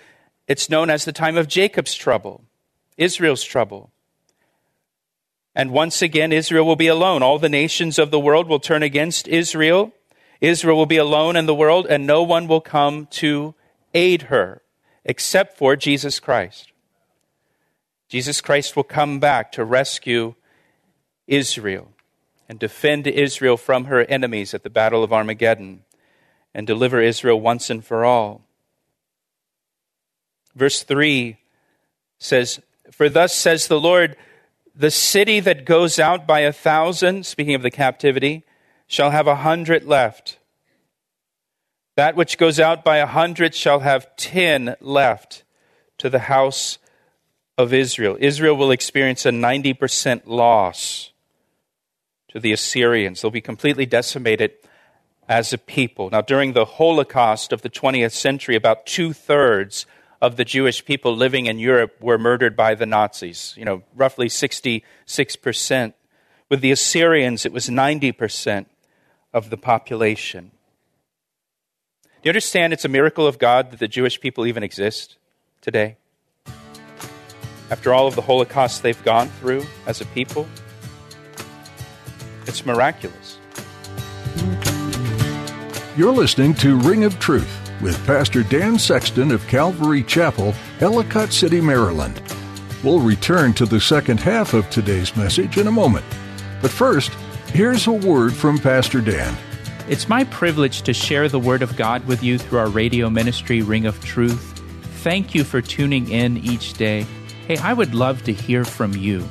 it's 0.47 0.69
known 0.71 0.91
as 0.91 1.05
the 1.05 1.13
time 1.13 1.37
of 1.37 1.49
Jacob's 1.49 1.95
trouble, 1.95 2.45
Israel's 2.97 3.45
trouble. 3.45 3.91
And 5.55 5.71
once 5.71 6.03
again, 6.03 6.33
Israel 6.33 6.67
will 6.67 6.77
be 6.77 6.89
alone. 6.89 7.23
All 7.23 7.39
the 7.39 7.49
nations 7.49 7.99
of 7.99 8.11
the 8.11 8.19
world 8.19 8.49
will 8.49 8.59
turn 8.59 8.83
against 8.83 9.29
Israel. 9.29 9.93
Israel 10.41 10.77
will 10.77 10.87
be 10.87 10.97
alone 10.97 11.37
in 11.37 11.47
the 11.47 11.55
world, 11.55 11.87
and 11.89 12.07
no 12.07 12.23
one 12.23 12.49
will 12.49 12.61
come 12.61 13.07
to 13.07 13.55
aid 13.95 14.23
her 14.23 14.63
except 15.05 15.57
for 15.57 15.77
Jesus 15.77 16.19
Christ. 16.19 16.73
Jesus 18.09 18.41
Christ 18.41 18.77
will 18.77 18.85
come 18.85 19.21
back 19.21 19.53
to 19.53 19.65
rescue 19.65 20.35
Israel 21.27 21.93
and 22.49 22.59
defend 22.59 23.07
Israel 23.07 23.57
from 23.57 23.87
her 23.87 24.03
enemies 24.03 24.55
at 24.55 24.63
the 24.63 24.71
Battle 24.71 25.03
of 25.03 25.13
Armageddon 25.13 25.85
and 26.55 26.67
deliver 26.67 27.01
Israel 27.01 27.41
once 27.41 27.71
and 27.71 27.85
for 27.85 28.05
all. 28.05 28.45
Verse 30.55 30.83
3 30.83 31.37
says, 32.19 32.61
For 32.91 33.09
thus 33.09 33.35
says 33.35 33.67
the 33.67 33.81
Lord, 33.81 34.17
the 34.75 34.91
city 34.91 35.41
that 35.41 35.65
goes 35.65 35.99
out 35.99 36.27
by 36.27 36.41
a 36.41 36.53
thousand, 36.53 37.27
speaking 37.27 37.55
of 37.55 37.63
the 37.63 37.71
captivity, 37.71 38.45
shall 38.87 39.11
have 39.11 39.27
a 39.27 39.37
hundred 39.37 39.85
left. 39.85 40.39
That 41.97 42.17
which 42.17 42.39
goes 42.39 42.59
out 42.59 42.85
by 42.85 42.99
a 42.99 43.07
hundred 43.07 43.55
shall 43.55 43.81
have 43.81 44.17
ten 44.17 44.77
left 44.81 45.45
to 45.99 46.11
the 46.11 46.21
house 46.21 46.79
of 47.57 47.73
Israel. 47.73 48.17
Israel 48.19 48.57
will 48.57 48.73
experience 48.73 49.25
a 49.25 49.31
90% 49.31 50.23
loss 50.27 51.13
to 52.29 52.41
the 52.41 52.53
Assyrians. 52.53 53.23
They'll 53.23 53.31
be 53.31 53.41
completely 53.41 53.87
decimated 53.87 54.53
as 55.29 55.53
a 55.53 55.59
people. 55.59 56.11
Now, 56.11 56.21
during 56.21 56.53
the 56.53 56.65
Holocaust 56.65 57.53
of 57.53 57.63
the 57.63 57.71
20th 57.71 58.13
century, 58.13 58.57
about 58.57 58.87
two 58.87 59.13
thirds 59.13 59.87
of 60.25 60.37
the 60.37 60.45
Jewish 60.45 60.83
people 60.87 61.15
living 61.15 61.45
in 61.45 61.59
Europe 61.59 62.01
were 62.01 62.17
murdered 62.17 62.57
by 62.57 62.75
the 62.75 62.87
Nazis, 62.87 63.53
you 63.59 63.65
know, 63.65 63.83
roughly 63.95 64.29
66%. 64.29 64.83
With 66.49 66.63
the 66.63 66.73
Assyrians, 66.73 67.45
it 67.45 67.53
was 67.53 67.69
90% 67.69 68.65
of 69.35 69.51
the 69.51 69.59
population. 69.59 70.51
Do 72.05 72.09
you 72.23 72.31
understand 72.31 72.73
it's 72.73 72.87
a 72.87 72.89
miracle 72.89 73.27
of 73.27 73.39
God 73.39 73.71
that 73.71 73.81
the 73.81 73.89
Jewish 73.89 74.19
people 74.19 74.47
even 74.47 74.63
exist 74.63 75.19
today? 75.61 75.99
After 77.71 77.93
all 77.93 78.07
of 78.07 78.15
the 78.15 78.23
Holocaust 78.23 78.83
they've 78.83 79.05
gone 79.05 79.29
through 79.29 79.67
as 79.87 80.01
a 80.01 80.07
people, 80.07 80.49
it's 82.47 82.65
miraculous. 82.65 83.39
You're 85.99 86.13
listening 86.13 86.55
to 86.55 86.79
Ring 86.79 87.05
of 87.05 87.19
Truth 87.19 87.64
with 87.85 88.07
Pastor 88.07 88.43
Dan 88.43 88.79
Sexton 88.79 89.31
of 89.31 89.47
Calvary 89.47 90.03
Chapel, 90.03 90.55
Ellicott 90.81 91.35
City, 91.35 91.61
Maryland. 91.61 92.23
We'll 92.83 92.99
return 92.99 93.53
to 93.55 93.67
the 93.67 93.79
second 93.79 94.21
half 94.21 94.55
of 94.55 94.71
today's 94.71 95.15
message 95.19 95.59
in 95.59 95.67
a 95.67 95.71
moment. 95.71 96.07
But 96.63 96.71
first, 96.71 97.13
here's 97.49 97.87
a 97.87 97.93
word 97.93 98.33
from 98.33 98.57
Pastor 98.57 99.03
Dan. 99.03 99.37
It's 99.87 100.09
my 100.09 100.25
privilege 100.25 100.81
to 100.83 100.95
share 100.95 101.29
the 101.29 101.39
Word 101.39 101.61
of 101.61 101.77
God 101.77 102.07
with 102.07 102.23
you 102.23 102.39
through 102.39 102.61
our 102.61 102.71
radio 102.71 103.11
ministry, 103.11 103.61
Ring 103.61 103.85
of 103.85 104.03
Truth. 104.03 104.59
Thank 105.03 105.35
you 105.35 105.45
for 105.45 105.61
tuning 105.61 106.11
in 106.11 106.39
each 106.39 106.73
day. 106.73 107.05
Hey, 107.47 107.59
I 107.59 107.75
would 107.75 107.95
love 107.95 108.23
to 108.25 108.33
hear 108.33 108.65
from 108.65 108.95
you. 108.97 109.29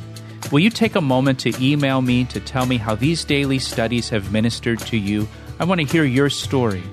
Will 0.51 0.59
you 0.59 0.69
take 0.69 0.93
a 0.93 1.01
moment 1.01 1.39
to 1.39 1.53
email 1.59 2.03
me 2.03 2.25
to 2.25 2.39
tell 2.39 2.67
me 2.67 2.77
how 2.77 2.93
these 2.93 3.25
daily 3.25 3.57
studies 3.57 4.09
have 4.09 4.31
ministered 4.31 4.77
to 4.81 4.97
you? 4.97 5.27
I 5.59 5.63
want 5.63 5.81
to 5.81 5.87
hear 5.87 6.03
your 6.03 6.29
story. 6.29 6.83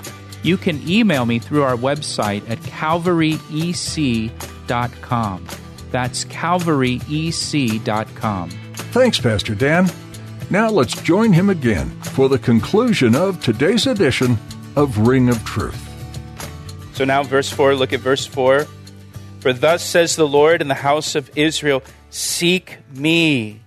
You 0.42 0.56
can 0.56 0.80
email 0.88 1.26
me 1.26 1.38
through 1.38 1.62
our 1.62 1.76
website 1.76 2.48
at 2.48 2.58
calvaryec.com. 2.60 5.46
That's 5.90 6.24
calvaryec.com. 6.24 8.50
Thanks, 8.50 9.20
Pastor 9.20 9.54
Dan. 9.54 9.90
Now 10.50 10.70
let's 10.70 11.00
join 11.02 11.32
him 11.32 11.50
again 11.50 11.90
for 12.02 12.28
the 12.28 12.38
conclusion 12.38 13.14
of 13.14 13.42
today's 13.42 13.86
edition 13.86 14.38
of 14.76 15.06
Ring 15.06 15.28
of 15.28 15.44
Truth. 15.44 15.86
So 16.94 17.04
now, 17.04 17.22
verse 17.22 17.50
4, 17.50 17.74
look 17.74 17.92
at 17.92 18.00
verse 18.00 18.26
4. 18.26 18.66
For 19.40 19.52
thus 19.52 19.82
says 19.82 20.16
the 20.16 20.28
Lord 20.28 20.60
in 20.60 20.68
the 20.68 20.74
house 20.74 21.14
of 21.14 21.30
Israel 21.36 21.82
Seek 22.10 22.78
me 22.92 23.60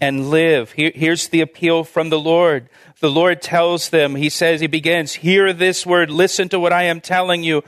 and 0.00 0.30
live. 0.30 0.72
Here, 0.72 0.90
here's 0.92 1.28
the 1.28 1.40
appeal 1.40 1.84
from 1.84 2.10
the 2.10 2.18
Lord. 2.18 2.68
The 3.02 3.10
Lord 3.10 3.42
tells 3.42 3.88
them, 3.88 4.14
He 4.14 4.28
says, 4.28 4.60
He 4.60 4.68
begins, 4.68 5.14
Hear 5.14 5.52
this 5.52 5.84
word, 5.84 6.08
listen 6.08 6.48
to 6.50 6.60
what 6.60 6.72
I 6.72 6.84
am 6.84 7.00
telling 7.00 7.42
you. 7.42 7.64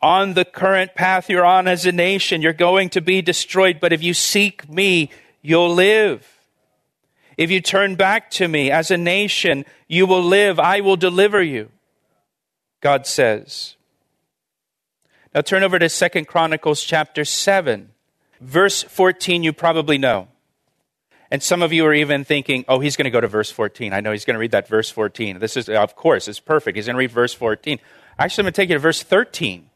On 0.00 0.34
the 0.34 0.44
current 0.44 0.94
path 0.94 1.28
you're 1.28 1.44
on 1.44 1.66
as 1.66 1.84
a 1.84 1.90
nation, 1.90 2.42
you're 2.42 2.52
going 2.52 2.88
to 2.90 3.00
be 3.00 3.20
destroyed, 3.20 3.80
but 3.80 3.92
if 3.92 4.04
you 4.04 4.14
seek 4.14 4.68
me, 4.70 5.10
you'll 5.42 5.74
live. 5.74 6.24
If 7.36 7.50
you 7.50 7.60
turn 7.60 7.96
back 7.96 8.30
to 8.32 8.46
me 8.46 8.70
as 8.70 8.92
a 8.92 8.96
nation, 8.96 9.64
you 9.88 10.06
will 10.06 10.22
live. 10.22 10.60
I 10.60 10.80
will 10.80 10.96
deliver 10.96 11.42
you. 11.42 11.70
God 12.80 13.04
says. 13.04 13.74
Now 15.34 15.40
turn 15.40 15.64
over 15.64 15.80
to 15.80 15.88
Second 15.88 16.28
Chronicles 16.28 16.84
chapter 16.84 17.24
7. 17.24 17.90
Verse 18.40 18.84
14 18.84 19.42
you 19.42 19.52
probably 19.52 19.98
know. 19.98 20.28
And 21.30 21.42
some 21.42 21.62
of 21.62 21.72
you 21.72 21.84
are 21.84 21.92
even 21.92 22.24
thinking, 22.24 22.64
oh, 22.68 22.80
he's 22.80 22.96
going 22.96 23.04
to 23.04 23.10
go 23.10 23.20
to 23.20 23.28
verse 23.28 23.50
14. 23.50 23.92
I 23.92 24.00
know 24.00 24.12
he's 24.12 24.24
going 24.24 24.34
to 24.34 24.40
read 24.40 24.52
that 24.52 24.66
verse 24.66 24.90
14. 24.90 25.38
This 25.38 25.56
is, 25.56 25.68
of 25.68 25.94
course, 25.94 26.26
it's 26.26 26.40
perfect. 26.40 26.76
He's 26.76 26.86
going 26.86 26.94
to 26.94 26.98
read 26.98 27.10
verse 27.10 27.34
14. 27.34 27.78
Actually, 28.18 28.42
I'm 28.42 28.44
going 28.46 28.52
to 28.52 28.56
take 28.56 28.68
you 28.70 28.76
to 28.76 28.80
verse 28.80 29.02
13 29.02 29.68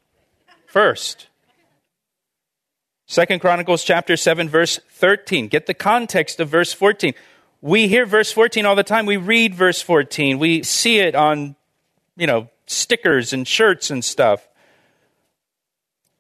first. 0.66 1.28
Second 3.06 3.40
Chronicles 3.40 3.84
chapter 3.84 4.16
7, 4.16 4.48
verse 4.48 4.80
13. 4.88 5.48
Get 5.48 5.66
the 5.66 5.74
context 5.74 6.40
of 6.40 6.48
verse 6.48 6.72
14. 6.72 7.12
We 7.60 7.86
hear 7.86 8.06
verse 8.06 8.32
14 8.32 8.64
all 8.64 8.74
the 8.74 8.82
time. 8.82 9.04
We 9.04 9.18
read 9.18 9.54
verse 9.54 9.82
14. 9.82 10.38
We 10.38 10.62
see 10.62 10.98
it 10.98 11.14
on, 11.14 11.54
you 12.16 12.26
know, 12.26 12.48
stickers 12.66 13.34
and 13.34 13.46
shirts 13.46 13.90
and 13.90 14.02
stuff. 14.02 14.48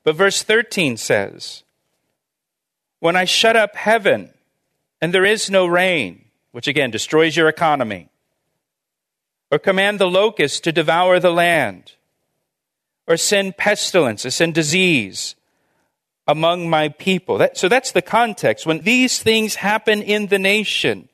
But 0.04 0.16
verse 0.16 0.42
13 0.42 0.98
says, 0.98 1.62
When 3.00 3.16
I 3.16 3.24
shut 3.24 3.56
up 3.56 3.74
heaven 3.74 4.31
and 5.02 5.12
there 5.12 5.24
is 5.24 5.50
no 5.50 5.66
rain, 5.66 6.24
which 6.52 6.68
again 6.68 6.92
destroys 6.92 7.36
your 7.36 7.48
economy, 7.48 8.08
or 9.50 9.58
command 9.58 9.98
the 9.98 10.08
locusts 10.08 10.60
to 10.60 10.72
devour 10.72 11.18
the 11.18 11.32
land, 11.32 11.92
or 13.08 13.18
send 13.18 13.56
pestilence, 13.56 14.24
or 14.24 14.30
send 14.30 14.54
disease 14.54 15.34
among 16.28 16.70
my 16.70 16.88
people. 16.88 17.36
That, 17.38 17.58
so 17.58 17.68
that's 17.68 17.90
the 17.90 18.00
context. 18.00 18.64
When 18.64 18.82
these 18.82 19.20
things 19.20 19.56
happen 19.56 20.00
in 20.00 20.28
the 20.28 20.38
nation, 20.38 21.08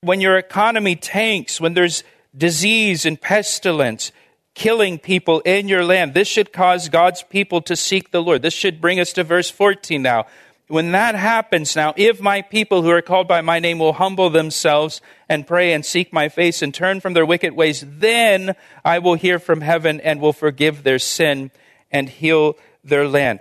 when 0.00 0.20
your 0.20 0.36
economy 0.36 0.96
tanks, 0.96 1.60
when 1.60 1.74
there's 1.74 2.02
disease 2.36 3.06
and 3.06 3.20
pestilence, 3.20 4.10
killing 4.54 4.98
people 4.98 5.40
in 5.40 5.68
your 5.68 5.84
land. 5.84 6.14
This 6.14 6.28
should 6.28 6.52
cause 6.52 6.88
God's 6.88 7.22
people 7.22 7.60
to 7.62 7.76
seek 7.76 8.10
the 8.10 8.22
Lord. 8.22 8.42
This 8.42 8.54
should 8.54 8.80
bring 8.80 9.00
us 9.00 9.12
to 9.14 9.24
verse 9.24 9.50
14 9.50 10.00
now. 10.00 10.26
When 10.68 10.92
that 10.92 11.14
happens 11.14 11.76
now, 11.76 11.92
if 11.96 12.22
my 12.22 12.40
people 12.40 12.82
who 12.82 12.90
are 12.90 13.02
called 13.02 13.28
by 13.28 13.42
my 13.42 13.58
name 13.58 13.78
will 13.78 13.92
humble 13.92 14.30
themselves 14.30 15.02
and 15.28 15.46
pray 15.46 15.74
and 15.74 15.84
seek 15.84 16.10
my 16.10 16.30
face 16.30 16.62
and 16.62 16.72
turn 16.72 17.00
from 17.00 17.12
their 17.12 17.26
wicked 17.26 17.54
ways, 17.54 17.84
then 17.86 18.54
I 18.82 18.98
will 18.98 19.14
hear 19.14 19.38
from 19.38 19.60
heaven 19.60 20.00
and 20.00 20.20
will 20.20 20.32
forgive 20.32 20.82
their 20.82 20.98
sin 20.98 21.50
and 21.92 22.08
heal 22.08 22.56
their 22.82 23.06
land. 23.06 23.40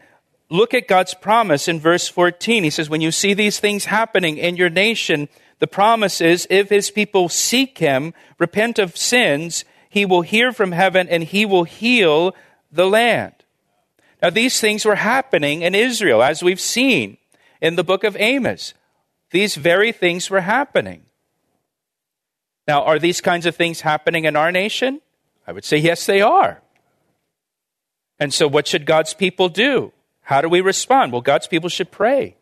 Look 0.49 0.73
at 0.73 0.87
God's 0.89 1.13
promise 1.13 1.69
in 1.69 1.79
verse 1.79 2.09
14. 2.09 2.65
He 2.65 2.69
says, 2.69 2.89
When 2.89 3.01
you 3.01 3.11
see 3.11 3.33
these 3.33 3.59
things 3.59 3.85
happening 3.85 4.37
in 4.37 4.57
your 4.57 4.69
nation, 4.69 5.29
the 5.59 5.67
promise 5.67 6.19
is 6.19 6.45
if 6.49 6.69
his 6.69 6.91
people 6.91 7.29
seek 7.29 7.77
him, 7.77 8.13
repent 8.37 8.79
of 8.79 8.97
sins, 8.97 9.63
he 9.89 10.05
will 10.05 10.21
hear 10.23 10.51
from 10.51 10.73
heaven 10.73 11.07
and 11.07 11.23
he 11.23 11.45
will 11.45 11.63
heal 11.63 12.35
the 12.69 12.85
land. 12.85 13.33
Now, 14.23 14.29
these 14.29 14.61
things 14.61 14.85
were 14.85 14.95
happening 14.95 15.63
in 15.63 15.75
Israel, 15.75 16.23
as 16.23 16.41
we've 16.41 16.61
seen 16.61 17.17
in 17.61 17.75
the 17.75 17.83
book 17.83 18.05
of 18.05 18.15
Amos. 18.17 18.73
These 19.31 19.55
very 19.55 19.91
things 19.91 20.29
were 20.29 20.39
happening. 20.39 21.03
Now, 22.65 22.83
are 22.83 22.99
these 22.99 23.19
kinds 23.19 23.45
of 23.45 23.57
things 23.57 23.81
happening 23.81 24.23
in 24.23 24.37
our 24.37 24.49
nation? 24.49 25.01
I 25.45 25.51
would 25.51 25.65
say 25.65 25.75
yes, 25.75 26.05
they 26.05 26.21
are. 26.21 26.61
And 28.17 28.33
so, 28.33 28.47
what 28.47 28.65
should 28.65 28.85
God's 28.85 29.13
people 29.13 29.49
do? 29.49 29.91
How 30.21 30.39
do 30.39 30.47
we 30.47 30.61
respond? 30.61 31.11
Well, 31.11 31.19
God's 31.19 31.47
people 31.47 31.67
should 31.67 31.91
pray. 31.91 32.37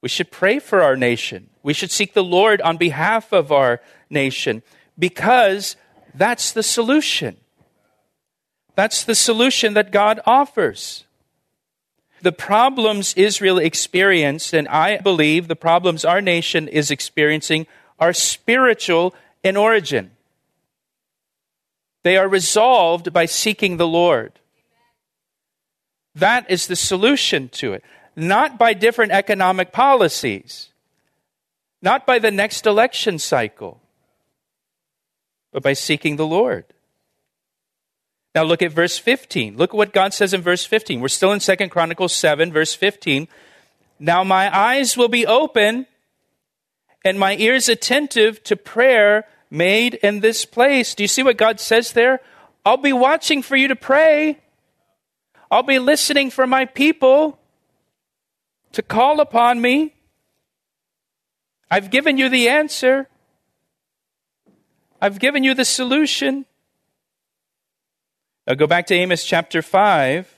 We 0.00 0.08
should 0.08 0.30
pray 0.30 0.60
for 0.60 0.80
our 0.80 0.94
nation. 0.94 1.50
We 1.64 1.74
should 1.74 1.90
seek 1.90 2.14
the 2.14 2.22
Lord 2.22 2.60
on 2.60 2.76
behalf 2.76 3.32
of 3.32 3.50
our 3.50 3.80
nation 4.08 4.62
because 4.96 5.74
that's 6.14 6.52
the 6.52 6.62
solution. 6.62 7.36
That's 8.78 9.02
the 9.02 9.16
solution 9.16 9.74
that 9.74 9.90
God 9.90 10.20
offers. 10.24 11.04
The 12.22 12.30
problems 12.30 13.12
Israel 13.14 13.58
experienced, 13.58 14.54
and 14.54 14.68
I 14.68 14.98
believe 14.98 15.48
the 15.48 15.56
problems 15.56 16.04
our 16.04 16.20
nation 16.20 16.68
is 16.68 16.88
experiencing, 16.88 17.66
are 17.98 18.12
spiritual 18.12 19.16
in 19.42 19.56
origin. 19.56 20.12
They 22.04 22.16
are 22.16 22.28
resolved 22.28 23.12
by 23.12 23.26
seeking 23.26 23.78
the 23.78 23.88
Lord. 23.88 24.38
That 26.14 26.48
is 26.48 26.68
the 26.68 26.76
solution 26.76 27.48
to 27.54 27.72
it. 27.72 27.82
Not 28.14 28.60
by 28.60 28.74
different 28.74 29.10
economic 29.10 29.72
policies, 29.72 30.68
not 31.82 32.06
by 32.06 32.20
the 32.20 32.30
next 32.30 32.64
election 32.64 33.18
cycle, 33.18 33.80
but 35.50 35.64
by 35.64 35.72
seeking 35.72 36.14
the 36.14 36.28
Lord. 36.28 36.64
Now 38.38 38.44
look 38.44 38.62
at 38.62 38.70
verse 38.70 38.96
15. 38.98 39.56
Look 39.56 39.70
at 39.70 39.76
what 39.76 39.92
God 39.92 40.14
says 40.14 40.32
in 40.32 40.42
verse 40.42 40.64
15. 40.64 41.00
We're 41.00 41.08
still 41.08 41.32
in 41.32 41.40
2 41.40 41.56
Chronicles 41.70 42.14
7, 42.14 42.52
verse 42.52 42.72
15. 42.72 43.26
Now 43.98 44.22
my 44.22 44.56
eyes 44.56 44.96
will 44.96 45.08
be 45.08 45.26
open 45.26 45.88
and 47.04 47.18
my 47.18 47.34
ears 47.34 47.68
attentive 47.68 48.40
to 48.44 48.54
prayer 48.54 49.24
made 49.50 49.94
in 49.94 50.20
this 50.20 50.44
place. 50.44 50.94
Do 50.94 51.02
you 51.02 51.08
see 51.08 51.24
what 51.24 51.36
God 51.36 51.58
says 51.58 51.94
there? 51.94 52.20
I'll 52.64 52.76
be 52.76 52.92
watching 52.92 53.42
for 53.42 53.56
you 53.56 53.66
to 53.66 53.74
pray. 53.74 54.38
I'll 55.50 55.64
be 55.64 55.80
listening 55.80 56.30
for 56.30 56.46
my 56.46 56.64
people 56.64 57.40
to 58.70 58.82
call 58.82 59.18
upon 59.18 59.60
me. 59.60 59.96
I've 61.72 61.90
given 61.90 62.18
you 62.18 62.28
the 62.28 62.50
answer. 62.50 63.08
I've 65.02 65.18
given 65.18 65.42
you 65.42 65.54
the 65.54 65.64
solution. 65.64 66.46
Now 68.48 68.54
go 68.54 68.66
back 68.66 68.86
to 68.86 68.94
Amos 68.94 69.24
chapter 69.24 69.60
5. 69.60 70.34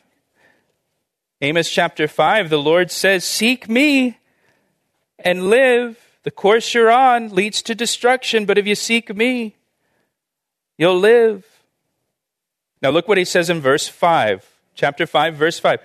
Amos 1.43 1.71
chapter 1.71 2.09
5, 2.09 2.51
the 2.51 2.59
Lord 2.59 2.91
says, 2.91 3.25
Seek 3.25 3.69
me 3.69 4.19
and 5.21 5.47
live. 5.49 5.97
The 6.25 6.33
course 6.33 6.75
you're 6.75 6.91
on 6.91 7.29
leads 7.29 7.63
to 7.63 7.75
destruction, 7.77 8.47
but 8.47 8.59
if 8.59 8.67
you 8.67 8.75
seek 8.75 9.15
me, 9.15 9.55
you'll 10.77 10.99
live. 10.99 11.47
Now 12.83 12.91
look 12.91 13.07
what 13.07 13.17
he 13.17 13.25
says 13.25 13.49
in 13.49 13.61
verse 13.61 13.87
5, 13.87 14.45
chapter 14.75 15.07
5, 15.07 15.37
verse 15.37 15.61
5. 15.61 15.79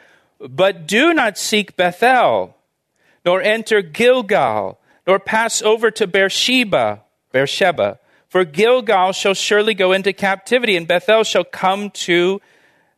But 0.49 0.87
do 0.87 1.13
not 1.13 1.37
seek 1.37 1.77
Bethel, 1.77 2.57
nor 3.23 3.39
enter 3.39 3.83
Gilgal, 3.83 4.79
nor 5.05 5.19
pass 5.19 5.61
over 5.61 5.91
to 5.91 6.07
Beersheba, 6.07 7.03
Beersheba, 7.31 7.99
for 8.35 8.43
Gilgal 8.43 9.13
shall 9.13 9.33
surely 9.33 9.73
go 9.73 9.93
into 9.93 10.11
captivity, 10.11 10.75
and 10.75 10.85
Bethel 10.85 11.23
shall 11.23 11.45
come 11.45 11.89
to 11.91 12.41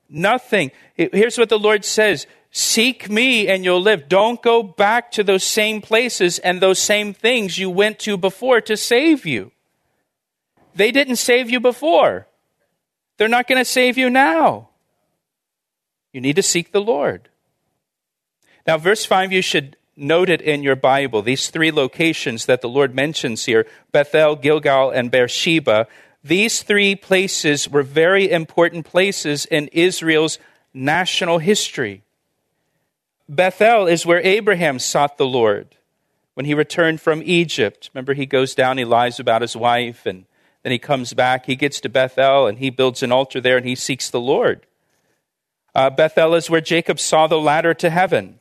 nothing. 0.09 0.71
Here's 0.95 1.37
what 1.37 1.49
the 1.49 1.59
Lord 1.59 1.85
says 1.85 2.25
Seek 2.49 3.07
me 3.07 3.47
and 3.47 3.63
you'll 3.63 3.79
live. 3.79 4.09
Don't 4.09 4.41
go 4.41 4.63
back 4.63 5.11
to 5.11 5.23
those 5.23 5.43
same 5.43 5.79
places 5.79 6.39
and 6.39 6.59
those 6.59 6.79
same 6.79 7.13
things 7.13 7.59
you 7.59 7.69
went 7.69 7.99
to 7.99 8.17
before 8.17 8.61
to 8.61 8.75
save 8.75 9.27
you. 9.27 9.51
They 10.73 10.91
didn't 10.91 11.17
save 11.17 11.51
you 11.51 11.59
before, 11.59 12.25
they're 13.17 13.27
not 13.27 13.45
going 13.45 13.61
to 13.61 13.63
save 13.63 13.95
you 13.95 14.09
now. 14.09 14.69
You 16.13 16.19
need 16.19 16.37
to 16.37 16.41
seek 16.41 16.71
the 16.71 16.81
Lord. 16.81 17.29
Now, 18.65 18.79
verse 18.79 19.05
5, 19.05 19.31
you 19.31 19.43
should 19.43 19.76
noted 19.97 20.41
in 20.41 20.63
your 20.63 20.75
Bible, 20.75 21.21
these 21.21 21.49
three 21.49 21.71
locations 21.71 22.45
that 22.45 22.61
the 22.61 22.69
Lord 22.69 22.93
mentions 22.93 23.45
here 23.45 23.65
Bethel, 23.91 24.35
Gilgal, 24.35 24.91
and 24.91 25.11
Beersheba. 25.11 25.87
These 26.23 26.63
three 26.63 26.95
places 26.95 27.69
were 27.69 27.83
very 27.83 28.29
important 28.29 28.85
places 28.85 29.45
in 29.45 29.69
Israel's 29.69 30.39
national 30.73 31.39
history. 31.39 32.03
Bethel 33.29 33.87
is 33.87 34.05
where 34.05 34.21
Abraham 34.25 34.79
sought 34.79 35.17
the 35.17 35.25
Lord 35.25 35.75
when 36.33 36.45
he 36.45 36.53
returned 36.53 37.01
from 37.01 37.21
Egypt. 37.25 37.89
Remember, 37.93 38.13
he 38.13 38.25
goes 38.25 38.55
down, 38.55 38.77
he 38.77 38.85
lies 38.85 39.19
about 39.19 39.41
his 39.41 39.55
wife, 39.55 40.05
and 40.05 40.25
then 40.63 40.71
he 40.71 40.79
comes 40.79 41.13
back. 41.13 41.45
He 41.45 41.55
gets 41.55 41.79
to 41.81 41.89
Bethel 41.89 42.45
and 42.45 42.57
he 42.57 42.69
builds 42.69 43.01
an 43.01 43.11
altar 43.11 43.39
there 43.39 43.55
and 43.55 43.65
he 43.65 43.73
seeks 43.73 44.09
the 44.09 44.19
Lord. 44.19 44.65
Uh, 45.73 45.89
Bethel 45.89 46.35
is 46.35 46.49
where 46.49 46.59
Jacob 46.59 46.99
saw 46.99 47.25
the 47.25 47.39
ladder 47.39 47.73
to 47.75 47.89
heaven. 47.89 48.39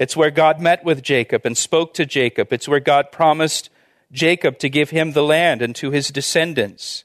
It's 0.00 0.16
where 0.16 0.30
God 0.30 0.62
met 0.62 0.82
with 0.82 1.02
Jacob 1.02 1.44
and 1.44 1.54
spoke 1.54 1.92
to 1.94 2.06
Jacob. 2.06 2.54
It's 2.54 2.66
where 2.66 2.80
God 2.80 3.12
promised 3.12 3.68
Jacob 4.10 4.58
to 4.60 4.70
give 4.70 4.88
him 4.88 5.12
the 5.12 5.22
land 5.22 5.60
and 5.60 5.76
to 5.76 5.90
his 5.90 6.08
descendants. 6.08 7.04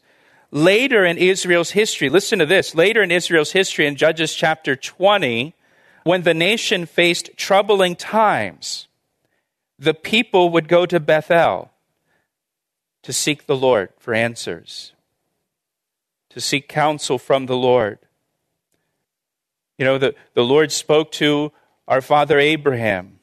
Later 0.49 1.03
in 1.03 1.17
Israel's 1.17 1.71
history, 1.71 2.07
listen 2.07 2.39
to 2.39 2.45
this. 2.45 2.73
Later 2.73 3.03
in 3.03 3.11
Israel's 3.11 3.51
history, 3.51 3.85
in 3.85 3.97
Judges 3.97 4.33
chapter 4.33 4.77
20, 4.77 5.53
when 6.05 6.21
the 6.21 6.33
nation 6.33 6.85
faced 6.85 7.31
troubling 7.35 7.97
times, 7.97 8.87
the 9.77 9.93
people 9.93 10.49
would 10.51 10.69
go 10.69 10.85
to 10.85 10.97
Bethel 10.97 11.71
to 13.03 13.11
seek 13.11 13.45
the 13.45 13.57
Lord 13.57 13.89
for 13.99 14.13
answers, 14.13 14.93
to 16.29 16.39
seek 16.39 16.69
counsel 16.69 17.17
from 17.17 17.47
the 17.47 17.57
Lord. 17.57 17.99
You 19.77 19.83
know, 19.83 19.97
the, 19.97 20.15
the 20.33 20.45
Lord 20.45 20.71
spoke 20.71 21.11
to 21.13 21.51
our 21.87 22.01
father 22.01 22.39
Abraham 22.39 23.19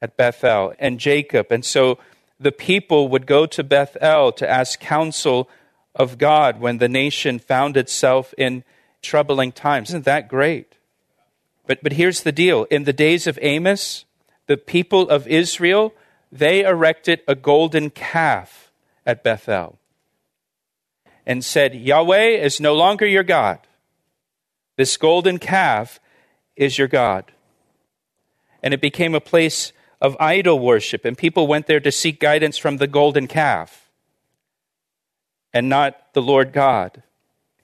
at 0.00 0.16
Bethel 0.16 0.72
and 0.78 0.98
Jacob. 0.98 1.48
And 1.50 1.64
so 1.64 1.98
the 2.38 2.52
people 2.52 3.08
would 3.08 3.26
go 3.26 3.46
to 3.46 3.64
Bethel 3.64 4.32
to 4.32 4.48
ask 4.48 4.80
counsel 4.80 5.48
of 5.94 6.18
God 6.18 6.60
when 6.60 6.78
the 6.78 6.88
nation 6.88 7.38
found 7.38 7.76
itself 7.76 8.32
in 8.38 8.64
troubling 9.02 9.52
times. 9.52 9.90
Isn't 9.90 10.04
that 10.04 10.28
great? 10.28 10.74
But, 11.66 11.82
but 11.82 11.92
here's 11.92 12.22
the 12.22 12.32
deal. 12.32 12.64
In 12.64 12.84
the 12.84 12.92
days 12.92 13.26
of 13.26 13.38
Amos, 13.42 14.04
the 14.46 14.56
people 14.56 15.08
of 15.08 15.26
Israel, 15.28 15.92
they 16.32 16.64
erected 16.64 17.20
a 17.26 17.34
golden 17.34 17.90
calf 17.90 18.72
at 19.04 19.22
Bethel 19.22 19.78
and 21.26 21.44
said, 21.44 21.74
Yahweh 21.74 22.28
is 22.28 22.60
no 22.60 22.74
longer 22.74 23.06
your 23.06 23.22
God. 23.22 23.58
This 24.76 24.96
golden 24.96 25.38
calf 25.38 26.00
is 26.56 26.78
your 26.78 26.88
God 26.88 27.32
and 28.62 28.74
it 28.74 28.80
became 28.80 29.14
a 29.14 29.20
place 29.20 29.72
of 30.00 30.16
idol 30.18 30.58
worship, 30.58 31.04
and 31.04 31.16
people 31.16 31.46
went 31.46 31.66
there 31.66 31.80
to 31.80 31.92
seek 31.92 32.20
guidance 32.20 32.56
from 32.56 32.78
the 32.78 32.86
golden 32.86 33.26
calf 33.26 33.90
and 35.52 35.68
not 35.68 36.14
the 36.14 36.22
Lord 36.22 36.52
God. 36.52 37.02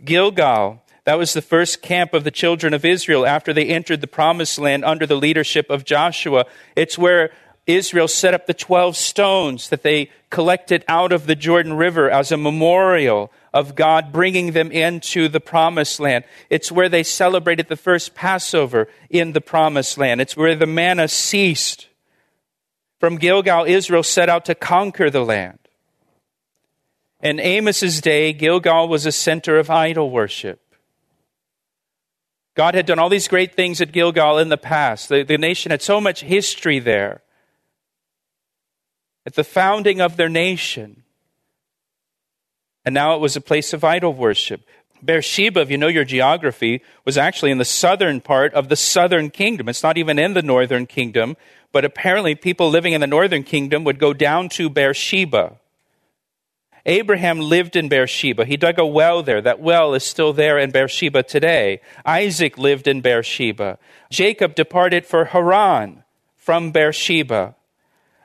Gilgal, 0.04 0.82
that 1.04 1.18
was 1.18 1.32
the 1.32 1.42
first 1.42 1.82
camp 1.82 2.12
of 2.12 2.24
the 2.24 2.30
children 2.30 2.74
of 2.74 2.84
Israel 2.84 3.26
after 3.26 3.52
they 3.52 3.66
entered 3.66 4.00
the 4.00 4.06
promised 4.06 4.58
land 4.58 4.84
under 4.84 5.06
the 5.06 5.16
leadership 5.16 5.70
of 5.70 5.84
Joshua. 5.84 6.44
It's 6.74 6.98
where 6.98 7.30
Israel 7.66 8.08
set 8.08 8.34
up 8.34 8.46
the 8.46 8.54
12 8.54 8.96
stones 8.96 9.68
that 9.70 9.82
they 9.82 10.10
collected 10.30 10.84
out 10.88 11.12
of 11.12 11.26
the 11.26 11.34
Jordan 11.34 11.74
River 11.74 12.10
as 12.10 12.30
a 12.30 12.36
memorial 12.36 13.32
of 13.56 13.74
God 13.74 14.12
bringing 14.12 14.52
them 14.52 14.70
into 14.70 15.28
the 15.28 15.40
promised 15.40 15.98
land. 15.98 16.24
It's 16.50 16.70
where 16.70 16.90
they 16.90 17.02
celebrated 17.02 17.68
the 17.68 17.76
first 17.76 18.14
Passover 18.14 18.86
in 19.08 19.32
the 19.32 19.40
promised 19.40 19.96
land. 19.96 20.20
It's 20.20 20.36
where 20.36 20.54
the 20.54 20.66
manna 20.66 21.08
ceased. 21.08 21.88
From 23.00 23.16
Gilgal, 23.16 23.64
Israel 23.64 24.02
set 24.02 24.28
out 24.28 24.44
to 24.44 24.54
conquer 24.54 25.08
the 25.08 25.24
land. 25.24 25.58
In 27.22 27.40
Amos's 27.40 28.02
day, 28.02 28.34
Gilgal 28.34 28.88
was 28.88 29.06
a 29.06 29.12
center 29.12 29.58
of 29.58 29.70
idol 29.70 30.10
worship. 30.10 30.60
God 32.54 32.74
had 32.74 32.84
done 32.84 32.98
all 32.98 33.08
these 33.08 33.26
great 33.26 33.54
things 33.54 33.80
at 33.80 33.90
Gilgal 33.90 34.36
in 34.36 34.50
the 34.50 34.58
past. 34.58 35.08
The, 35.08 35.22
the 35.22 35.38
nation 35.38 35.70
had 35.70 35.80
so 35.80 35.98
much 35.98 36.20
history 36.20 36.78
there. 36.78 37.22
At 39.24 39.32
the 39.32 39.44
founding 39.44 40.02
of 40.02 40.18
their 40.18 40.28
nation. 40.28 41.04
And 42.86 42.94
now 42.94 43.16
it 43.16 43.20
was 43.20 43.36
a 43.36 43.40
place 43.40 43.72
of 43.72 43.82
idol 43.82 44.14
worship. 44.14 44.62
Beersheba, 45.04 45.60
if 45.60 45.70
you 45.70 45.76
know 45.76 45.88
your 45.88 46.04
geography, 46.04 46.82
was 47.04 47.18
actually 47.18 47.50
in 47.50 47.58
the 47.58 47.64
southern 47.64 48.20
part 48.20 48.54
of 48.54 48.68
the 48.68 48.76
southern 48.76 49.28
kingdom. 49.28 49.68
It's 49.68 49.82
not 49.82 49.98
even 49.98 50.18
in 50.18 50.34
the 50.34 50.42
northern 50.42 50.86
kingdom, 50.86 51.36
but 51.72 51.84
apparently 51.84 52.36
people 52.36 52.70
living 52.70 52.92
in 52.92 53.00
the 53.00 53.06
northern 53.06 53.42
kingdom 53.42 53.84
would 53.84 53.98
go 53.98 54.12
down 54.12 54.48
to 54.50 54.70
Beersheba. 54.70 55.56
Abraham 56.86 57.40
lived 57.40 57.74
in 57.74 57.88
Beersheba. 57.88 58.44
He 58.44 58.56
dug 58.56 58.78
a 58.78 58.86
well 58.86 59.20
there. 59.24 59.40
That 59.40 59.60
well 59.60 59.92
is 59.92 60.04
still 60.04 60.32
there 60.32 60.56
in 60.56 60.70
Beersheba 60.70 61.24
today. 61.24 61.80
Isaac 62.04 62.56
lived 62.56 62.86
in 62.86 63.00
Beersheba. 63.00 63.78
Jacob 64.08 64.54
departed 64.54 65.04
for 65.04 65.26
Haran 65.26 66.04
from 66.36 66.70
Beersheba. 66.70 67.56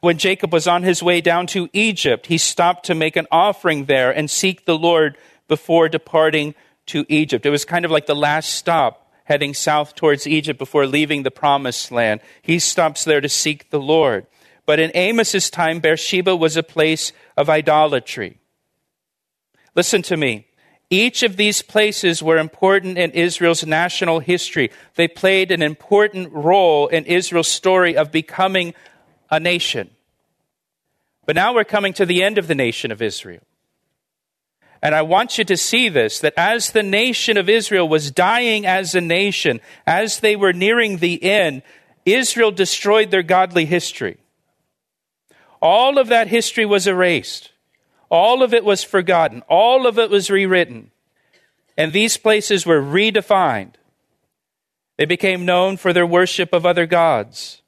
When 0.01 0.17
Jacob 0.17 0.51
was 0.51 0.67
on 0.67 0.81
his 0.81 1.03
way 1.03 1.21
down 1.21 1.45
to 1.47 1.69
Egypt, 1.73 2.25
he 2.25 2.39
stopped 2.39 2.87
to 2.87 2.95
make 2.95 3.15
an 3.15 3.27
offering 3.31 3.85
there 3.85 4.11
and 4.11 4.29
seek 4.29 4.65
the 4.65 4.77
Lord 4.77 5.15
before 5.47 5.89
departing 5.89 6.55
to 6.87 7.05
Egypt. 7.07 7.45
It 7.45 7.51
was 7.51 7.65
kind 7.65 7.85
of 7.85 7.91
like 7.91 8.07
the 8.07 8.15
last 8.15 8.53
stop 8.53 9.11
heading 9.25 9.53
south 9.53 9.93
towards 9.93 10.25
Egypt 10.25 10.57
before 10.57 10.87
leaving 10.87 11.21
the 11.21 11.29
promised 11.31 11.91
land. 11.91 12.19
He 12.41 12.57
stops 12.57 13.03
there 13.03 13.21
to 13.21 13.29
seek 13.29 13.69
the 13.69 13.79
Lord. 13.79 14.25
But 14.65 14.79
in 14.79 14.91
Amos's 14.95 15.51
time, 15.51 15.79
Beersheba 15.79 16.35
was 16.35 16.57
a 16.57 16.63
place 16.63 17.13
of 17.37 17.49
idolatry. 17.49 18.39
Listen 19.75 20.01
to 20.01 20.17
me. 20.17 20.47
Each 20.89 21.23
of 21.23 21.37
these 21.37 21.61
places 21.61 22.21
were 22.21 22.37
important 22.37 22.97
in 22.97 23.11
Israel's 23.11 23.65
national 23.65 24.19
history. 24.19 24.71
They 24.95 25.07
played 25.07 25.51
an 25.51 25.61
important 25.61 26.33
role 26.33 26.87
in 26.87 27.05
Israel's 27.05 27.47
story 27.47 27.95
of 27.95 28.11
becoming 28.11 28.73
a 29.31 29.39
nation. 29.39 29.89
But 31.25 31.35
now 31.35 31.55
we're 31.55 31.63
coming 31.63 31.93
to 31.93 32.05
the 32.05 32.21
end 32.21 32.37
of 32.37 32.47
the 32.47 32.55
nation 32.55 32.91
of 32.91 33.01
Israel. 33.01 33.41
And 34.83 34.95
I 34.95 35.03
want 35.03 35.37
you 35.37 35.43
to 35.45 35.57
see 35.57 35.89
this 35.89 36.19
that 36.19 36.33
as 36.35 36.71
the 36.71 36.83
nation 36.83 37.37
of 37.37 37.47
Israel 37.47 37.87
was 37.87 38.11
dying 38.11 38.65
as 38.65 38.95
a 38.95 39.01
nation, 39.01 39.61
as 39.87 40.19
they 40.19 40.35
were 40.35 40.53
nearing 40.53 40.97
the 40.97 41.23
end, 41.23 41.61
Israel 42.05 42.51
destroyed 42.51 43.11
their 43.11 43.23
godly 43.23 43.65
history. 43.65 44.17
All 45.61 45.99
of 45.99 46.07
that 46.07 46.27
history 46.27 46.65
was 46.65 46.87
erased. 46.87 47.51
All 48.09 48.41
of 48.41 48.53
it 48.53 48.65
was 48.65 48.83
forgotten. 48.83 49.43
All 49.47 49.85
of 49.85 49.99
it 49.99 50.09
was 50.09 50.31
rewritten. 50.31 50.91
And 51.77 51.93
these 51.93 52.17
places 52.17 52.65
were 52.65 52.81
redefined. 52.81 53.75
They 54.97 55.05
became 55.05 55.45
known 55.45 55.77
for 55.77 55.93
their 55.93 56.05
worship 56.05 56.53
of 56.53 56.65
other 56.65 56.85
gods. 56.85 57.60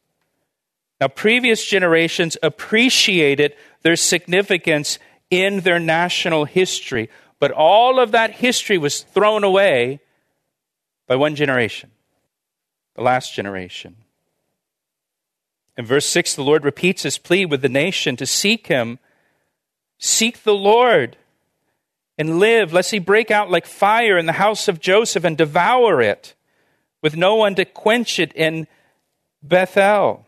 Now, 1.03 1.09
previous 1.09 1.65
generations 1.65 2.37
appreciated 2.41 3.57
their 3.81 3.97
significance 3.97 4.99
in 5.29 5.59
their 5.59 5.77
national 5.77 6.45
history, 6.45 7.09
but 7.41 7.51
all 7.51 7.99
of 7.99 8.13
that 8.13 8.31
history 8.31 8.77
was 8.77 9.01
thrown 9.01 9.43
away 9.43 9.99
by 11.05 11.17
one 11.17 11.35
generation, 11.35 11.91
the 12.95 13.01
last 13.01 13.35
generation. 13.35 13.97
In 15.75 15.85
verse 15.85 16.05
6, 16.05 16.35
the 16.35 16.41
Lord 16.41 16.63
repeats 16.63 17.03
his 17.03 17.17
plea 17.17 17.45
with 17.45 17.61
the 17.61 17.67
nation 17.67 18.15
to 18.15 18.25
seek 18.25 18.67
him 18.67 18.97
Seek 19.97 20.43
the 20.43 20.55
Lord 20.55 21.17
and 22.17 22.39
live, 22.39 22.71
lest 22.71 22.91
he 22.91 22.99
break 22.99 23.29
out 23.29 23.51
like 23.51 23.65
fire 23.65 24.17
in 24.17 24.25
the 24.25 24.31
house 24.31 24.69
of 24.69 24.79
Joseph 24.79 25.25
and 25.25 25.37
devour 25.37 26.01
it, 26.01 26.33
with 27.01 27.17
no 27.17 27.35
one 27.35 27.55
to 27.55 27.65
quench 27.65 28.19
it 28.19 28.31
in 28.35 28.67
Bethel. 29.41 30.25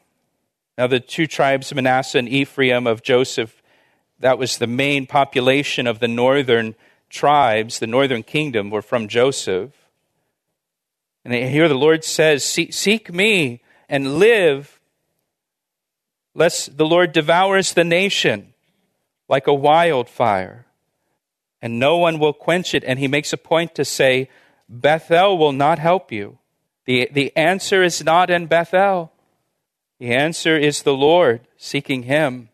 Now, 0.77 0.87
the 0.87 0.99
two 0.99 1.27
tribes, 1.27 1.73
Manasseh 1.73 2.17
and 2.17 2.27
Ephraim 2.27 2.85
of 2.85 3.01
Joseph, 3.01 3.61
that 4.19 4.37
was 4.37 4.57
the 4.57 4.67
main 4.67 5.07
population 5.07 5.87
of 5.87 5.99
the 5.99 6.07
northern 6.07 6.75
tribes, 7.09 7.79
the 7.79 7.87
northern 7.87 8.23
kingdom, 8.23 8.69
were 8.69 8.81
from 8.81 9.07
Joseph. 9.07 9.71
And 11.23 11.33
here 11.33 11.67
the 11.67 11.75
Lord 11.75 12.03
says, 12.03 12.43
Seek 12.43 13.13
me 13.13 13.61
and 13.87 14.19
live, 14.19 14.79
lest 16.33 16.77
the 16.77 16.85
Lord 16.85 17.13
devours 17.13 17.73
the 17.73 17.83
nation 17.83 18.53
like 19.27 19.47
a 19.47 19.53
wildfire, 19.53 20.65
and 21.61 21.79
no 21.79 21.97
one 21.97 22.19
will 22.19 22.33
quench 22.33 22.75
it. 22.75 22.83
And 22.83 22.99
he 22.99 23.07
makes 23.07 23.33
a 23.33 23.37
point 23.37 23.73
to 23.75 23.85
say, 23.85 24.29
Bethel 24.69 25.37
will 25.37 25.51
not 25.51 25.79
help 25.79 26.11
you. 26.11 26.37
The, 26.85 27.09
the 27.11 27.35
answer 27.35 27.81
is 27.81 28.03
not 28.03 28.29
in 28.29 28.45
Bethel. 28.45 29.11
The 29.99 30.13
answer 30.13 30.57
is 30.57 30.81
the 30.81 30.93
Lord, 30.93 31.41
seeking 31.57 32.03
him. 32.03 32.49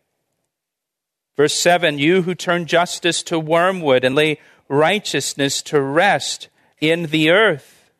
Verse 1.35 1.53
7 1.53 1.97
You 1.97 2.23
who 2.23 2.35
turn 2.35 2.65
justice 2.65 3.23
to 3.23 3.39
wormwood 3.39 4.03
and 4.03 4.15
lay 4.15 4.39
righteousness 4.67 5.61
to 5.63 5.81
rest 5.81 6.49
in 6.79 7.07
the 7.07 7.29
earth. 7.31 7.91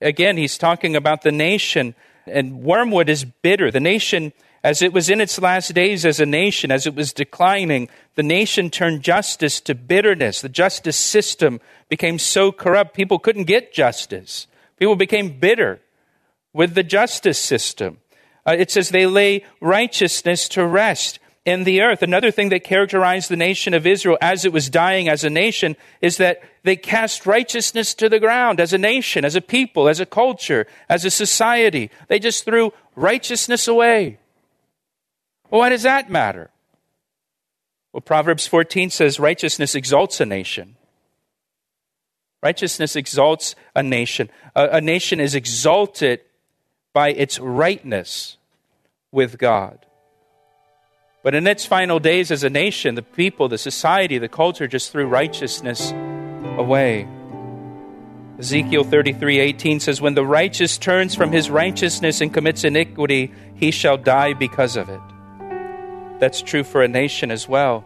Again, 0.00 0.36
he's 0.36 0.58
talking 0.58 0.94
about 0.94 1.22
the 1.22 1.32
nation, 1.32 1.94
and 2.26 2.62
wormwood 2.62 3.08
is 3.08 3.24
bitter. 3.24 3.70
The 3.70 3.80
nation 3.80 4.32
as 4.66 4.82
it 4.82 4.92
was 4.92 5.08
in 5.08 5.20
its 5.20 5.40
last 5.40 5.74
days 5.74 6.04
as 6.04 6.18
a 6.18 6.26
nation, 6.26 6.72
as 6.72 6.88
it 6.88 6.94
was 6.96 7.12
declining, 7.12 7.88
the 8.16 8.22
nation 8.24 8.68
turned 8.68 9.00
justice 9.00 9.60
to 9.60 9.76
bitterness. 9.76 10.40
The 10.40 10.48
justice 10.48 10.96
system 10.96 11.60
became 11.88 12.18
so 12.18 12.50
corrupt, 12.50 12.92
people 12.92 13.20
couldn't 13.20 13.44
get 13.44 13.72
justice. 13.72 14.48
People 14.76 14.96
became 14.96 15.38
bitter 15.38 15.80
with 16.52 16.74
the 16.74 16.82
justice 16.82 17.38
system. 17.38 17.98
Uh, 18.46 18.54
it 18.58 18.70
says 18.70 18.90
they 18.90 19.06
lay 19.06 19.44
righteousness 19.60 20.48
to 20.50 20.64
rest 20.64 21.18
in 21.44 21.64
the 21.64 21.80
earth. 21.80 22.02
Another 22.02 22.30
thing 22.30 22.48
that 22.50 22.64
characterized 22.64 23.28
the 23.28 23.36
nation 23.36 23.72
of 23.72 23.86
Israel 23.86 24.18
as 24.20 24.44
it 24.44 24.52
was 24.52 24.68
dying 24.68 25.08
as 25.08 25.24
a 25.24 25.30
nation 25.30 25.76
is 26.00 26.16
that 26.18 26.42
they 26.64 26.76
cast 26.76 27.26
righteousness 27.26 27.94
to 27.94 28.08
the 28.08 28.20
ground 28.20 28.60
as 28.60 28.72
a 28.72 28.78
nation, 28.78 29.24
as 29.24 29.36
a 29.36 29.40
people, 29.40 29.88
as 29.88 30.00
a 30.00 30.06
culture, 30.06 30.66
as 30.88 31.04
a 31.04 31.10
society. 31.10 31.90
They 32.08 32.18
just 32.18 32.44
threw 32.44 32.72
righteousness 32.94 33.68
away. 33.68 34.18
Why 35.48 35.68
does 35.68 35.84
that 35.84 36.10
matter? 36.10 36.50
Well, 37.92 38.00
Proverbs 38.00 38.46
14 38.46 38.90
says 38.90 39.20
righteousness 39.20 39.74
exalts 39.74 40.20
a 40.20 40.26
nation. 40.26 40.76
Righteousness 42.42 42.96
exalts 42.96 43.54
a 43.74 43.82
nation. 43.82 44.28
A, 44.54 44.68
a, 44.72 44.80
nation 44.80 45.18
is 45.18 45.34
exalted 45.34 46.20
by 46.96 47.10
its 47.10 47.38
rightness 47.38 48.38
with 49.12 49.36
God. 49.36 49.84
But 51.22 51.34
in 51.34 51.46
its 51.46 51.66
final 51.66 51.98
days 51.98 52.30
as 52.30 52.42
a 52.42 52.48
nation, 52.48 52.94
the 52.94 53.02
people, 53.02 53.50
the 53.50 53.58
society, 53.58 54.16
the 54.16 54.30
culture 54.30 54.66
just 54.66 54.92
threw 54.92 55.06
righteousness 55.06 55.92
away. 56.56 57.06
Ezekiel 58.38 58.82
33 58.82 59.40
18 59.40 59.80
says, 59.80 60.00
When 60.00 60.14
the 60.14 60.24
righteous 60.24 60.78
turns 60.78 61.14
from 61.14 61.32
his 61.32 61.50
righteousness 61.50 62.22
and 62.22 62.32
commits 62.32 62.64
iniquity, 62.64 63.30
he 63.56 63.72
shall 63.72 63.98
die 63.98 64.32
because 64.32 64.74
of 64.78 64.88
it. 64.88 65.00
That's 66.18 66.40
true 66.40 66.64
for 66.64 66.82
a 66.82 66.88
nation 66.88 67.30
as 67.30 67.46
well. 67.46 67.80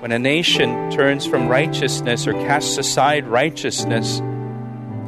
When 0.00 0.12
a 0.12 0.18
nation 0.18 0.90
turns 0.90 1.24
from 1.24 1.48
righteousness 1.48 2.26
or 2.26 2.34
casts 2.34 2.76
aside 2.76 3.26
righteousness, 3.26 4.18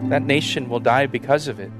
that 0.08 0.22
nation 0.22 0.70
will 0.70 0.80
die 0.80 1.04
because 1.04 1.48
of 1.48 1.60
it. 1.60 1.70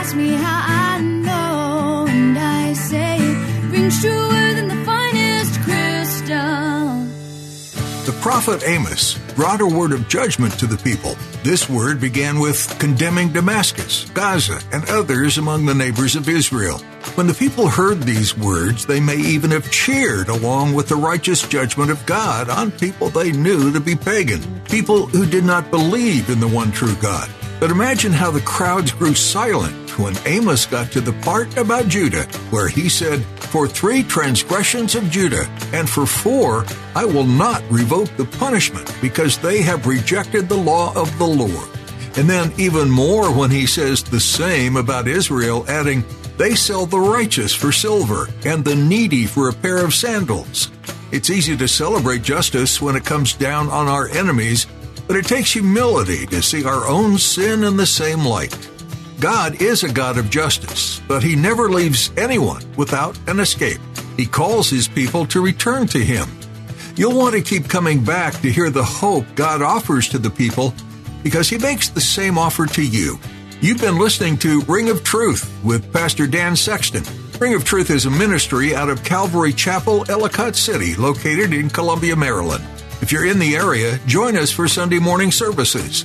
Asked 0.00 0.16
me 0.16 0.32
how 0.32 0.62
I 0.66 1.02
know, 1.02 2.06
and 2.08 2.38
I 2.38 2.72
say 2.72 3.18
it 3.20 3.70
rings 3.70 4.00
truer 4.00 4.54
than 4.54 4.68
the 4.68 4.82
finest 4.86 5.60
crystal. 5.60 7.04
The 8.06 8.18
prophet 8.22 8.62
Amos 8.66 9.18
brought 9.36 9.60
a 9.60 9.66
word 9.66 9.92
of 9.92 10.08
judgment 10.08 10.58
to 10.58 10.66
the 10.66 10.78
people. 10.78 11.16
This 11.42 11.68
word 11.68 12.00
began 12.00 12.40
with 12.40 12.78
condemning 12.78 13.30
Damascus, 13.30 14.08
Gaza, 14.14 14.62
and 14.72 14.88
others 14.88 15.36
among 15.36 15.66
the 15.66 15.74
neighbors 15.74 16.16
of 16.16 16.30
Israel. 16.30 16.78
When 17.14 17.26
the 17.26 17.34
people 17.34 17.68
heard 17.68 18.02
these 18.02 18.34
words, 18.34 18.86
they 18.86 19.00
may 19.00 19.18
even 19.18 19.50
have 19.50 19.70
cheered 19.70 20.30
along 20.30 20.72
with 20.72 20.88
the 20.88 20.96
righteous 20.96 21.46
judgment 21.46 21.90
of 21.90 22.06
God 22.06 22.48
on 22.48 22.70
people 22.70 23.10
they 23.10 23.32
knew 23.32 23.70
to 23.70 23.80
be 23.80 23.96
pagan, 23.96 24.62
people 24.64 25.08
who 25.08 25.26
did 25.26 25.44
not 25.44 25.70
believe 25.70 26.30
in 26.30 26.40
the 26.40 26.48
one 26.48 26.72
true 26.72 26.96
God. 27.02 27.28
But 27.60 27.70
imagine 27.70 28.12
how 28.12 28.30
the 28.30 28.40
crowds 28.40 28.90
grew 28.90 29.14
silent 29.14 29.98
when 29.98 30.16
Amos 30.24 30.64
got 30.64 30.90
to 30.92 31.00
the 31.02 31.12
part 31.22 31.58
about 31.58 31.88
Judah, 31.88 32.24
where 32.48 32.68
he 32.68 32.88
said, 32.88 33.22
For 33.52 33.68
three 33.68 34.02
transgressions 34.02 34.94
of 34.94 35.10
Judah, 35.10 35.44
and 35.74 35.88
for 35.88 36.06
four, 36.06 36.64
I 36.96 37.04
will 37.04 37.26
not 37.26 37.62
revoke 37.70 38.08
the 38.16 38.24
punishment, 38.24 38.90
because 39.02 39.36
they 39.36 39.60
have 39.60 39.86
rejected 39.86 40.48
the 40.48 40.56
law 40.56 40.94
of 40.98 41.16
the 41.18 41.26
Lord. 41.26 41.68
And 42.16 42.30
then 42.30 42.50
even 42.56 42.90
more 42.90 43.30
when 43.30 43.50
he 43.50 43.66
says 43.66 44.02
the 44.02 44.20
same 44.20 44.76
about 44.76 45.06
Israel, 45.06 45.66
adding, 45.68 46.02
They 46.38 46.54
sell 46.54 46.86
the 46.86 46.98
righteous 46.98 47.54
for 47.54 47.72
silver, 47.72 48.28
and 48.46 48.64
the 48.64 48.76
needy 48.76 49.26
for 49.26 49.50
a 49.50 49.54
pair 49.54 49.84
of 49.84 49.92
sandals. 49.92 50.70
It's 51.12 51.28
easy 51.28 51.58
to 51.58 51.68
celebrate 51.68 52.22
justice 52.22 52.80
when 52.80 52.96
it 52.96 53.04
comes 53.04 53.34
down 53.34 53.68
on 53.68 53.86
our 53.86 54.08
enemies 54.08 54.66
but 55.10 55.16
it 55.16 55.26
takes 55.26 55.54
humility 55.54 56.24
to 56.24 56.40
see 56.40 56.64
our 56.64 56.86
own 56.86 57.18
sin 57.18 57.64
in 57.64 57.76
the 57.76 57.84
same 57.84 58.24
light. 58.24 58.56
God 59.18 59.60
is 59.60 59.82
a 59.82 59.92
God 59.92 60.18
of 60.18 60.30
justice, 60.30 61.02
but 61.08 61.20
He 61.20 61.34
never 61.34 61.68
leaves 61.68 62.12
anyone 62.16 62.62
without 62.76 63.18
an 63.28 63.40
escape. 63.40 63.80
He 64.16 64.24
calls 64.24 64.70
His 64.70 64.86
people 64.86 65.26
to 65.26 65.40
return 65.40 65.88
to 65.88 65.98
Him. 65.98 66.28
You'll 66.94 67.18
want 67.18 67.34
to 67.34 67.42
keep 67.42 67.68
coming 67.68 68.04
back 68.04 68.34
to 68.34 68.52
hear 68.52 68.70
the 68.70 68.84
hope 68.84 69.24
God 69.34 69.62
offers 69.62 70.08
to 70.10 70.18
the 70.18 70.30
people 70.30 70.72
because 71.24 71.48
He 71.48 71.58
makes 71.58 71.88
the 71.88 72.00
same 72.00 72.38
offer 72.38 72.66
to 72.66 72.86
you. 72.86 73.18
You've 73.60 73.80
been 73.80 73.98
listening 73.98 74.38
to 74.38 74.60
Ring 74.68 74.90
of 74.90 75.02
Truth 75.02 75.52
with 75.64 75.92
Pastor 75.92 76.28
Dan 76.28 76.54
Sexton. 76.54 77.02
Ring 77.40 77.54
of 77.54 77.64
Truth 77.64 77.90
is 77.90 78.06
a 78.06 78.10
ministry 78.10 78.76
out 78.76 78.88
of 78.88 79.02
Calvary 79.02 79.54
Chapel, 79.54 80.08
Ellicott 80.08 80.54
City, 80.54 80.94
located 80.94 81.52
in 81.52 81.68
Columbia, 81.68 82.14
Maryland. 82.14 82.64
If 83.02 83.12
you're 83.12 83.26
in 83.26 83.38
the 83.38 83.56
area, 83.56 83.98
join 84.06 84.36
us 84.36 84.50
for 84.50 84.68
Sunday 84.68 84.98
morning 84.98 85.30
services. 85.30 86.02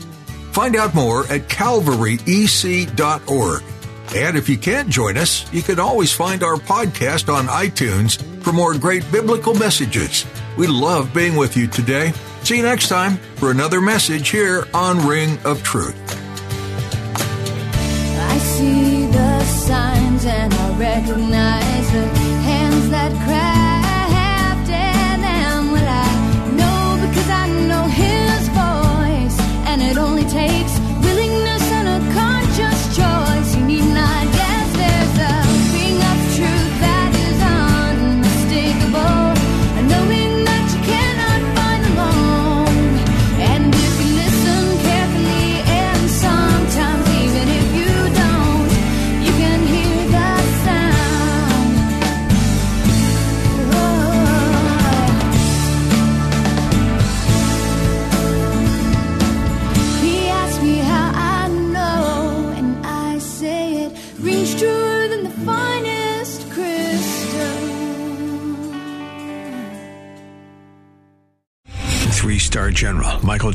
Find 0.52 0.76
out 0.76 0.96
more 0.96 1.22
at 1.28 1.50
calvaryec.org. 1.50 3.64
And 4.16 4.38
if 4.38 4.48
you 4.48 4.58
can't 4.58 4.90
join 4.90 5.18
us, 5.18 5.52
you 5.52 5.62
can 5.62 5.80
always 5.80 6.14
find 6.14 6.44
our 6.44 6.56
podcast 6.56 7.34
on 7.34 7.48
iTunes 7.48 8.22
for 8.44 8.54
more 8.54 8.78
great 8.78 9.04
biblical 9.12 9.54
messages. 9.54 10.26
We 10.58 10.68
love 10.68 11.14
being 11.14 11.36
with 11.36 11.58
you 11.58 11.68
today. 11.68 12.14
See 12.44 12.58
you 12.58 12.64
next 12.64 12.88
time 12.88 13.18
for 13.36 13.52
another 13.52 13.82
message 13.82 14.30
here 14.30 14.66
on 14.74 15.06
Ring 15.06 15.38
of 15.44 15.64
Truth. 15.64 15.98
I 17.18 18.38
see 18.38 19.08
the 19.08 19.44
signs 19.44 20.26
and 20.26 20.54
I 20.54 20.78
recognize 20.78 21.75